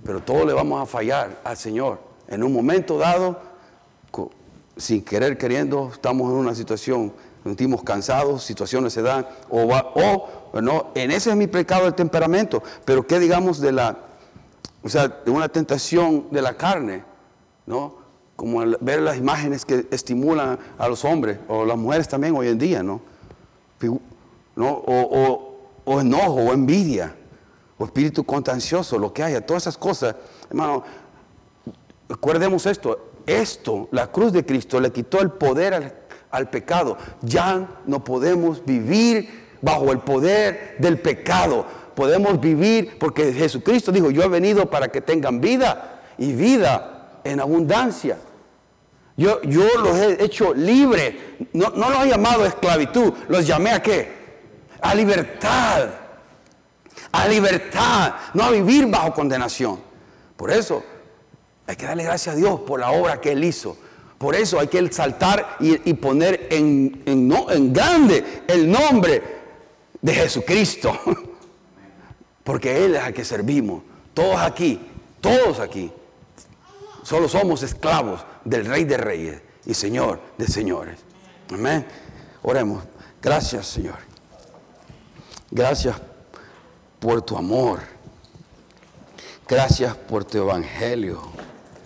pero 0.03 0.21
todos 0.21 0.45
le 0.45 0.53
vamos 0.53 0.83
a 0.83 0.87
fallar 0.87 1.41
al 1.45 1.57
Señor. 1.57 2.01
En 2.27 2.43
un 2.43 2.53
momento 2.53 2.99
dado, 2.99 3.41
sin 4.79 5.05
querer 5.05 5.37
queriendo, 5.37 5.91
estamos 5.93 6.31
en 6.31 6.39
una 6.39 6.55
situación, 6.55 7.13
sentimos 7.45 7.83
cansados, 7.83 8.45
situaciones 8.45 8.93
se 8.93 9.03
dan, 9.03 9.27
o, 9.51 9.65
o 9.65 10.61
no, 10.61 10.93
en 10.95 11.11
ese 11.11 11.31
es 11.31 11.37
mi 11.37 11.47
pecado 11.47 11.85
del 11.85 11.95
temperamento. 11.95 12.63
Pero 12.85 13.07
qué 13.07 13.19
digamos 13.19 13.61
de 13.61 13.73
la, 13.73 13.99
o 14.83 14.89
sea, 14.89 15.09
de 15.09 15.31
una 15.31 15.49
tentación 15.49 16.29
de 16.31 16.41
la 16.41 16.55
carne, 16.55 17.05
¿no? 17.67 17.97
Como 18.37 18.61
ver 18.81 19.03
las 19.03 19.19
imágenes 19.19 19.65
que 19.65 19.87
estimulan 19.91 20.59
a 20.79 20.89
los 20.89 21.05
hombres, 21.05 21.39
o 21.49 21.65
las 21.65 21.77
mujeres 21.77 22.09
también 22.09 22.37
hoy 22.37 22.49
en 22.49 22.59
día, 22.59 22.83
¿no? 22.83 23.01
¿No? 24.55 24.71
O, 24.71 26.01
enojo, 26.01 26.35
o 26.35 26.53
envidia, 26.53 27.17
o 27.79 27.85
espíritu 27.85 28.25
contancioso, 28.25 28.99
lo 28.99 29.13
que 29.13 29.23
haya, 29.23 29.45
todas 29.45 29.65
esas 29.65 29.77
cosas. 29.77 30.15
Hermano, 30.49 30.85
recordemos 32.09 32.67
esto, 32.67 33.08
esto, 33.29 33.89
la 33.93 34.09
cruz 34.09 34.33
de 34.33 34.45
Cristo 34.45 34.81
le 34.81 34.91
quitó 34.91 35.21
el 35.21 35.31
poder 35.31 35.75
al, 35.75 35.95
al 36.31 36.51
pecado. 36.51 36.97
Ya 37.23 37.81
no 37.87 38.03
podemos 38.03 38.65
vivir 38.65 39.49
bajo 39.61 39.93
el 39.93 40.01
poder 40.01 40.77
del 40.79 40.99
pecado. 40.99 41.67
Podemos 41.95 42.41
vivir 42.41 42.97
porque 42.99 43.33
Jesucristo 43.33 43.93
dijo, 43.93 44.11
yo 44.11 44.23
he 44.23 44.29
venido 44.29 44.71
para 44.71 44.89
que 44.89 45.01
tengan 45.01 45.41
vida 45.41 46.03
y 46.17 46.33
vida 46.33 47.21
en 47.25 47.41
abundancia. 47.41 48.19
Yo, 49.17 49.43
yo 49.43 49.67
los 49.83 49.97
he 49.99 50.23
hecho 50.23 50.55
libre. 50.55 51.37
No, 51.53 51.71
no 51.71 51.91
los 51.91 52.05
he 52.05 52.09
llamado 52.09 52.47
esclavitud, 52.47 53.13
los 53.29 53.47
llamé 53.47 53.71
a 53.71 53.83
qué? 53.83 54.17
A 54.81 54.95
libertad. 54.95 55.89
A 57.11 57.27
libertad, 57.27 58.15
no 58.35 58.45
a 58.45 58.51
vivir 58.51 58.87
bajo 58.87 59.13
condenación. 59.13 59.81
Por 60.37 60.53
eso 60.53 60.85
hay 61.69 61.77
que 61.77 61.85
darle 61.85 62.03
gracias 62.03 62.35
a 62.35 62.39
Dios 62.39 62.61
por 62.61 62.81
la 62.81 62.91
obra 62.93 63.21
que 63.21 63.33
Él 63.33 63.45
hizo. 63.45 63.77
Por 64.17 64.35
eso 64.35 64.59
hay 64.59 64.69
que 64.69 64.79
exaltar 64.79 65.59
y, 65.61 65.93
poner 65.95 66.49
en, 66.51 67.03
en, 67.05 67.31
en 67.31 67.73
grande 67.75 68.43
el 68.49 68.71
nombre 68.71 69.23
de 70.01 70.15
Jesucristo. 70.15 70.99
Porque 72.45 72.87
Él 72.87 72.95
es 72.95 73.03
al 73.03 73.13
que 73.13 73.23
servimos. 73.23 73.83
Todos 74.15 74.39
aquí, 74.39 74.81
todos 75.21 75.61
aquí, 75.61 75.93
solo 77.03 77.29
somos 77.29 77.63
esclavos 77.63 78.25
del 78.47 78.65
Rey 78.65 78.85
de 78.85 78.97
Reyes 78.97 79.43
y 79.67 79.75
Señor 79.75 80.23
de 80.39 80.47
Señores. 80.47 80.99
Amén. 81.53 81.87
Oremos. 82.43 82.83
Gracias, 83.21 83.67
Señor. 83.67 83.99
Gracias 85.51 85.97
por 86.99 87.21
tu 87.21 87.37
amor. 87.37 87.81
Gracias 89.47 89.95
por 89.95 90.25
tu 90.25 90.39
evangelio. 90.39 91.21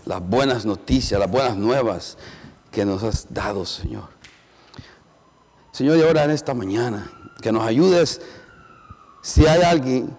Las 0.05 0.21
buenas 0.21 0.65
noticias, 0.65 1.19
las 1.19 1.31
buenas 1.31 1.57
nuevas 1.57 2.19
que 2.71 2.85
nos 2.85 3.03
has 3.03 3.33
dado, 3.33 3.65
Señor. 3.65 4.09
Señor, 5.71 5.99
y 5.99 6.03
ahora 6.03 6.25
en 6.25 6.31
esta 6.31 6.55
mañana 6.55 7.11
que 7.41 7.53
nos 7.53 7.65
ayudes 7.65 8.21
si 9.23 9.47
hay 9.47 9.63
alguien, 9.63 10.17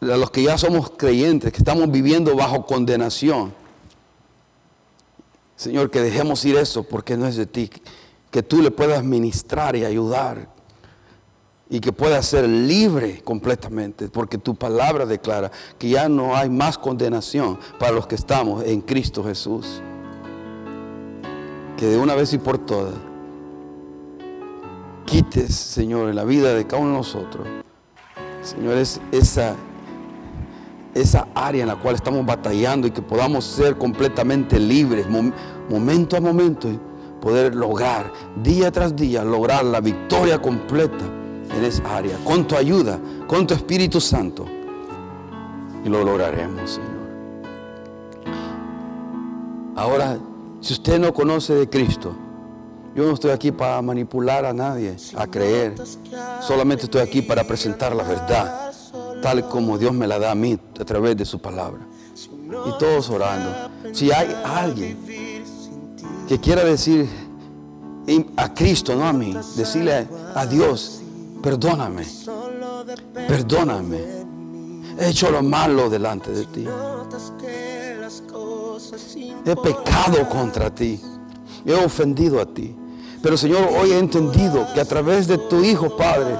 de 0.00 0.16
los 0.16 0.30
que 0.30 0.42
ya 0.42 0.56
somos 0.56 0.90
creyentes, 0.90 1.52
que 1.52 1.58
estamos 1.58 1.90
viviendo 1.90 2.34
bajo 2.34 2.64
condenación. 2.64 3.52
Señor, 5.56 5.90
que 5.90 6.00
dejemos 6.00 6.42
ir 6.46 6.56
eso 6.56 6.82
porque 6.82 7.18
no 7.18 7.26
es 7.26 7.36
de 7.36 7.44
ti, 7.44 7.70
que 8.30 8.42
tú 8.42 8.62
le 8.62 8.70
puedas 8.70 9.04
ministrar 9.04 9.76
y 9.76 9.84
ayudar 9.84 10.48
y 11.72 11.78
que 11.78 11.92
pueda 11.92 12.20
ser 12.20 12.48
libre 12.48 13.22
completamente, 13.22 14.08
porque 14.08 14.38
tu 14.38 14.56
palabra 14.56 15.06
declara 15.06 15.52
que 15.78 15.88
ya 15.88 16.08
no 16.08 16.34
hay 16.34 16.50
más 16.50 16.76
condenación 16.76 17.58
para 17.78 17.92
los 17.92 18.08
que 18.08 18.16
estamos 18.16 18.64
en 18.64 18.80
Cristo 18.80 19.22
Jesús. 19.22 19.80
Que 21.76 21.86
de 21.86 21.96
una 21.96 22.16
vez 22.16 22.34
y 22.34 22.38
por 22.38 22.58
todas 22.58 22.94
quites, 25.06 25.54
Señor, 25.54 26.10
en 26.10 26.16
la 26.16 26.24
vida 26.24 26.52
de 26.54 26.66
cada 26.66 26.82
uno 26.82 26.90
de 26.90 26.96
nosotros, 26.98 27.46
Señor, 28.42 28.76
es 28.76 29.00
esa, 29.12 29.54
esa 30.92 31.28
área 31.36 31.62
en 31.62 31.68
la 31.68 31.76
cual 31.76 31.94
estamos 31.94 32.26
batallando 32.26 32.88
y 32.88 32.90
que 32.90 33.00
podamos 33.00 33.44
ser 33.44 33.78
completamente 33.78 34.58
libres, 34.58 35.06
momento 35.08 36.16
a 36.16 36.20
momento, 36.20 36.68
y 36.68 36.80
poder 37.20 37.54
lograr, 37.54 38.12
día 38.42 38.72
tras 38.72 38.96
día, 38.96 39.22
lograr 39.22 39.64
la 39.64 39.80
victoria 39.80 40.40
completa 40.40 41.19
en 41.56 41.64
esa 41.64 41.96
área, 41.96 42.16
con 42.24 42.46
tu 42.46 42.56
ayuda, 42.56 42.98
con 43.26 43.46
tu 43.46 43.54
Espíritu 43.54 44.00
Santo. 44.00 44.46
Y 45.84 45.88
lo 45.88 46.04
lograremos, 46.04 46.70
Señor. 46.70 46.90
Ahora, 49.76 50.18
si 50.60 50.74
usted 50.74 50.98
no 50.98 51.14
conoce 51.14 51.54
de 51.54 51.68
Cristo, 51.68 52.14
yo 52.94 53.06
no 53.06 53.14
estoy 53.14 53.30
aquí 53.30 53.52
para 53.52 53.80
manipular 53.80 54.44
a 54.44 54.52
nadie, 54.52 54.96
a 55.16 55.26
creer. 55.26 55.74
Solamente 56.40 56.84
estoy 56.84 57.00
aquí 57.00 57.22
para 57.22 57.44
presentar 57.44 57.94
la 57.94 58.02
verdad, 58.02 58.72
tal 59.22 59.48
como 59.48 59.78
Dios 59.78 59.92
me 59.92 60.06
la 60.06 60.18
da 60.18 60.32
a 60.32 60.34
mí 60.34 60.58
a 60.78 60.84
través 60.84 61.16
de 61.16 61.24
su 61.24 61.38
palabra. 61.38 61.80
Y 62.12 62.78
todos 62.78 63.08
orando. 63.10 63.70
Si 63.92 64.10
hay 64.10 64.36
alguien 64.44 64.98
que 66.28 66.38
quiera 66.38 66.64
decir 66.64 67.08
a 68.36 68.52
Cristo, 68.52 68.94
no 68.96 69.06
a 69.06 69.12
mí, 69.12 69.34
decirle 69.56 70.08
a 70.34 70.46
Dios, 70.46 70.99
perdóname, 71.42 72.06
perdóname. 73.28 73.98
He 74.98 75.08
hecho 75.08 75.30
lo 75.30 75.42
malo 75.42 75.88
delante 75.88 76.30
de 76.30 76.44
ti. 76.46 76.66
He 79.44 79.56
pecado 79.56 80.28
contra 80.28 80.74
ti. 80.74 81.00
He 81.64 81.74
ofendido 81.74 82.40
a 82.40 82.46
ti. 82.46 82.76
Pero 83.22 83.36
Señor, 83.36 83.68
hoy 83.78 83.92
he 83.92 83.98
entendido 83.98 84.66
que 84.74 84.80
a 84.80 84.84
través 84.84 85.26
de 85.26 85.38
tu 85.38 85.62
Hijo, 85.62 85.96
Padre, 85.96 86.36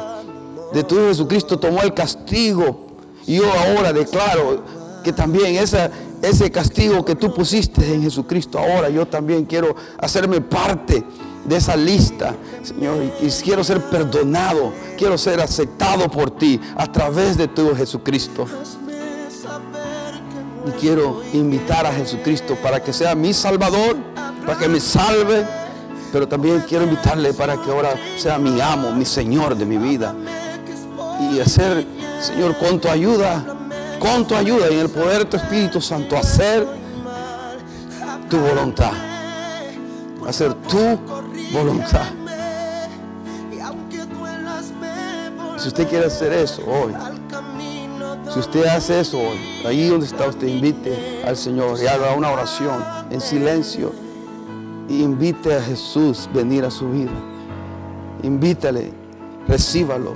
de 0.72 0.82
tu 0.84 0.96
Hijo 0.96 1.08
Jesucristo, 1.08 1.58
tomó 1.58 1.82
el 1.82 1.94
castigo. 1.94 2.88
Y 3.26 3.36
yo 3.36 3.44
ahora 3.50 3.92
declaro 3.92 4.62
que 5.04 5.12
también 5.12 5.56
ese 5.56 6.50
castigo 6.50 7.04
que 7.04 7.14
tú 7.14 7.32
pusiste 7.32 7.94
en 7.94 8.02
Jesucristo, 8.02 8.58
ahora 8.58 8.88
yo 8.90 9.06
también 9.06 9.44
quiero 9.44 9.74
hacerme 9.98 10.40
parte 10.40 11.04
de 11.50 11.56
esa 11.56 11.76
lista, 11.76 12.34
Señor, 12.62 12.96
y, 13.20 13.28
quiero 13.42 13.64
ser 13.64 13.80
perdonado, 13.80 14.72
quiero 14.96 15.18
ser 15.18 15.40
aceptado 15.40 16.08
por 16.08 16.30
ti 16.30 16.60
a 16.76 16.90
través 16.90 17.36
de 17.36 17.48
tu 17.48 17.74
Jesucristo. 17.74 18.46
Y 20.66 20.70
quiero 20.80 21.22
invitar 21.32 21.86
a 21.86 21.92
Jesucristo 21.92 22.56
para 22.62 22.82
que 22.82 22.92
sea 22.92 23.14
mi 23.14 23.34
Salvador, 23.34 23.96
para 24.46 24.58
que 24.58 24.68
me 24.68 24.80
salve 24.80 25.44
pero 26.12 26.26
también 26.26 26.64
quiero 26.68 26.84
invitarle 26.84 27.32
para 27.32 27.56
que 27.56 27.70
ahora 27.70 27.94
sea 28.16 28.38
mi 28.38 28.60
amo, 28.60 28.90
mi 28.92 29.04
Señor 29.04 29.56
de 29.56 29.64
mi 29.64 29.76
vida. 29.76 30.14
Y 31.32 31.38
hacer, 31.38 31.86
Señor, 32.20 32.56
con 32.58 32.80
tu 32.80 32.88
ayuda, 32.88 33.44
con 34.00 34.26
tu 34.26 34.34
ayuda 34.34 34.68
y 34.70 34.74
en 34.74 34.80
el 34.80 34.90
poder 34.90 35.18
de 35.18 35.24
tu 35.26 35.36
Espíritu 35.36 35.80
Santo, 35.80 36.16
hacer 36.16 36.66
tu 38.28 38.38
voluntad. 38.38 38.92
Hacer 40.26 40.54
tu 40.54 40.98
voluntad. 41.52 42.06
Si 45.58 45.68
usted 45.68 45.88
quiere 45.88 46.06
hacer 46.06 46.32
eso 46.32 46.62
hoy, 46.66 46.94
si 48.32 48.38
usted 48.38 48.64
hace 48.66 49.00
eso 49.00 49.18
hoy, 49.18 49.38
ahí 49.66 49.88
donde 49.88 50.06
está 50.06 50.26
usted, 50.26 50.46
invite 50.46 51.22
al 51.26 51.36
Señor 51.36 51.78
y 51.82 51.86
haga 51.86 52.14
una 52.14 52.30
oración 52.30 52.82
en 53.10 53.20
silencio 53.20 53.92
invite 54.90 55.54
a 55.54 55.62
Jesús 55.62 56.28
venir 56.32 56.64
a 56.64 56.70
su 56.70 56.90
vida. 56.90 57.12
Invítale 58.22 58.92
recíbalo. 59.50 60.14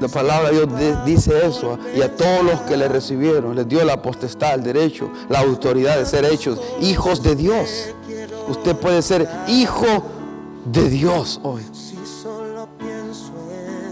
La 0.00 0.08
palabra 0.08 0.50
de 0.50 0.66
Dios 0.66 1.04
dice 1.04 1.46
eso. 1.46 1.78
Y 1.96 2.02
a 2.02 2.14
todos 2.14 2.44
los 2.44 2.60
que 2.62 2.76
le 2.76 2.88
recibieron, 2.88 3.56
les 3.56 3.68
dio 3.68 3.84
la 3.84 4.00
potestad, 4.00 4.54
el 4.54 4.62
derecho, 4.62 5.10
la 5.28 5.40
autoridad 5.40 5.98
de 5.98 6.06
ser 6.06 6.24
hechos 6.24 6.60
hijos 6.80 7.22
de 7.22 7.34
Dios. 7.34 7.94
Usted 8.48 8.76
puede 8.76 9.02
ser 9.02 9.28
hijo 9.48 9.86
de 9.86 10.17
Dios 10.72 11.40
hoy. 11.42 11.62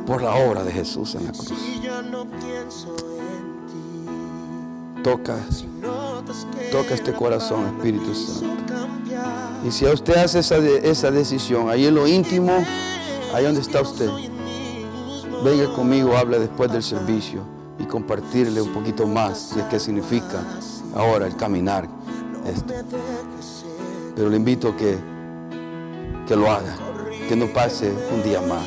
Por 0.07 0.22
la 0.22 0.35
obra 0.35 0.62
de 0.62 0.72
Jesús 0.72 1.14
en 1.14 1.24
la 1.24 1.33
cruz. 1.33 1.53
Toca, 5.03 5.37
toca 6.72 6.95
este 6.95 7.12
corazón, 7.12 7.77
Espíritu 7.77 8.14
Santo. 8.14 8.74
Y 9.66 9.70
si 9.70 9.87
usted 9.87 10.16
hace 10.16 10.41
esa, 10.41 10.59
esa 10.59 11.11
decisión, 11.11 11.70
ahí 11.70 11.87
en 11.87 11.95
lo 11.95 12.07
íntimo, 12.07 12.53
ahí 13.35 13.45
donde 13.45 13.61
está 13.61 13.81
usted, 13.81 14.11
venga 15.45 15.72
conmigo, 15.74 16.16
hable 16.16 16.39
después 16.39 16.70
del 16.72 16.83
servicio 16.83 17.41
y 17.79 17.85
compartirle 17.85 18.61
un 18.61 18.72
poquito 18.72 19.07
más 19.07 19.55
de 19.57 19.66
qué 19.68 19.81
significa 19.81 20.43
ahora 20.95 21.27
el 21.27 21.37
caminar. 21.37 21.89
Esto. 22.47 22.74
Pero 24.14 24.31
le 24.31 24.37
invito 24.37 24.68
a 24.68 24.77
que, 24.77 24.99
que 26.27 26.37
lo 26.37 26.51
haga, 26.51 26.74
que 27.29 27.37
no 27.37 27.47
pase 27.47 27.93
un 28.12 28.22
día 28.22 28.41
más, 28.41 28.66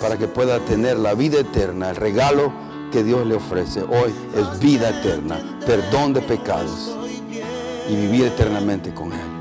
para 0.00 0.16
que 0.16 0.28
pueda 0.28 0.60
tener 0.60 0.98
la 0.98 1.14
vida 1.14 1.40
eterna, 1.40 1.90
el 1.90 1.96
regalo 1.96 2.52
que 2.92 3.02
Dios 3.02 3.26
le 3.26 3.34
ofrece. 3.34 3.82
Hoy 3.82 4.14
es 4.36 4.58
vida 4.60 4.90
eterna, 4.90 5.40
perdón 5.66 6.12
de 6.12 6.20
pecados 6.20 6.96
y 7.88 7.96
vivir 7.96 8.26
eternamente 8.26 8.92
con 8.92 9.12
Él. 9.12 9.38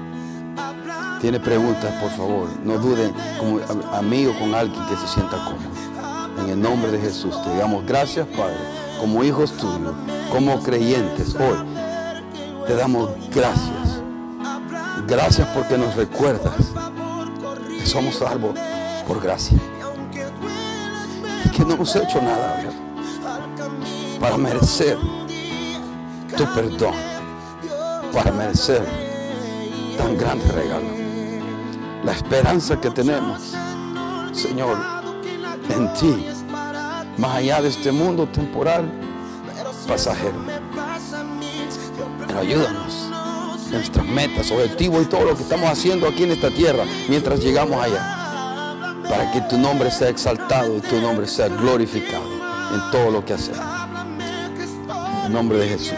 Tiene 1.22 1.40
preguntas, 1.40 1.92
por 2.02 2.12
favor, 2.12 2.48
no 2.64 2.78
duden 2.78 3.12
como 3.38 3.60
a, 3.92 4.02
mí 4.02 4.26
o 4.28 4.38
con 4.38 4.54
alguien 4.54 4.86
que 4.88 4.96
se 4.96 5.08
sienta 5.08 5.38
cómodo. 5.38 6.44
En 6.44 6.50
el 6.52 6.62
nombre 6.62 6.92
de 6.92 7.00
Jesús 7.00 7.42
te 7.44 7.54
digamos 7.54 7.86
gracias, 7.86 8.28
Padre, 8.28 8.56
como 9.00 9.24
hijos 9.24 9.52
tuyos, 9.54 9.94
como 10.32 10.62
creyentes 10.62 11.36
hoy. 11.36 11.58
Te 12.68 12.76
damos 12.76 13.10
gracias. 13.34 14.02
Gracias 15.08 15.48
porque 15.56 15.78
nos 15.78 15.96
recuerdas 15.96 16.74
somos 17.88 18.16
salvos 18.16 18.58
por 19.08 19.22
gracia. 19.22 19.58
Y 21.46 21.50
que 21.50 21.64
no 21.64 21.74
hemos 21.76 21.96
hecho 21.96 22.22
nada 22.22 22.62
para 24.20 24.38
merecer 24.38 24.98
tu 26.36 26.46
perdón, 26.54 26.94
para 28.14 28.32
merecer 28.32 28.84
tan 29.98 30.18
grande 30.18 30.46
regalo 30.52 31.08
la 32.04 32.14
esperanza 32.14 32.80
que 32.80 32.90
tenemos, 32.90 33.54
Señor, 34.32 34.78
en 35.70 35.94
ti, 35.94 36.28
más 37.18 37.36
allá 37.36 37.62
de 37.62 37.70
este 37.70 37.92
mundo 37.92 38.28
temporal, 38.28 38.90
pasajero. 39.88 40.38
Pero 42.28 42.40
ayúdanos, 42.40 43.07
nuestras 43.72 44.06
metas, 44.06 44.52
objetivos 44.52 45.04
y 45.04 45.06
todo 45.06 45.26
lo 45.26 45.36
que 45.36 45.44
estamos 45.44 45.70
haciendo 45.70 46.08
aquí 46.08 46.24
en 46.24 46.32
esta 46.32 46.50
tierra 46.50 46.84
mientras 47.10 47.40
llegamos 47.40 47.84
allá, 47.84 49.04
para 49.10 49.32
que 49.32 49.42
tu 49.42 49.58
nombre 49.58 49.92
sea 49.92 50.10
exaltado 50.10 50.78
y 50.78 50.82
tu 50.82 51.00
nombre 51.02 51.28
sea 51.28 51.48
glorificado 51.48 52.26
en 52.74 52.92
todo 52.92 53.12
lo 53.12 53.26
que 53.26 53.34
hacemos. 53.34 53.66
En 55.26 55.34
nombre 55.34 55.58
de 55.58 55.70
Jesús. 55.70 55.98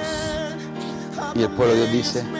Y 1.36 1.44
el 1.44 1.50
pueblo 1.50 1.74
de 1.74 1.82
Dios 1.82 1.92
dice. 1.92 2.39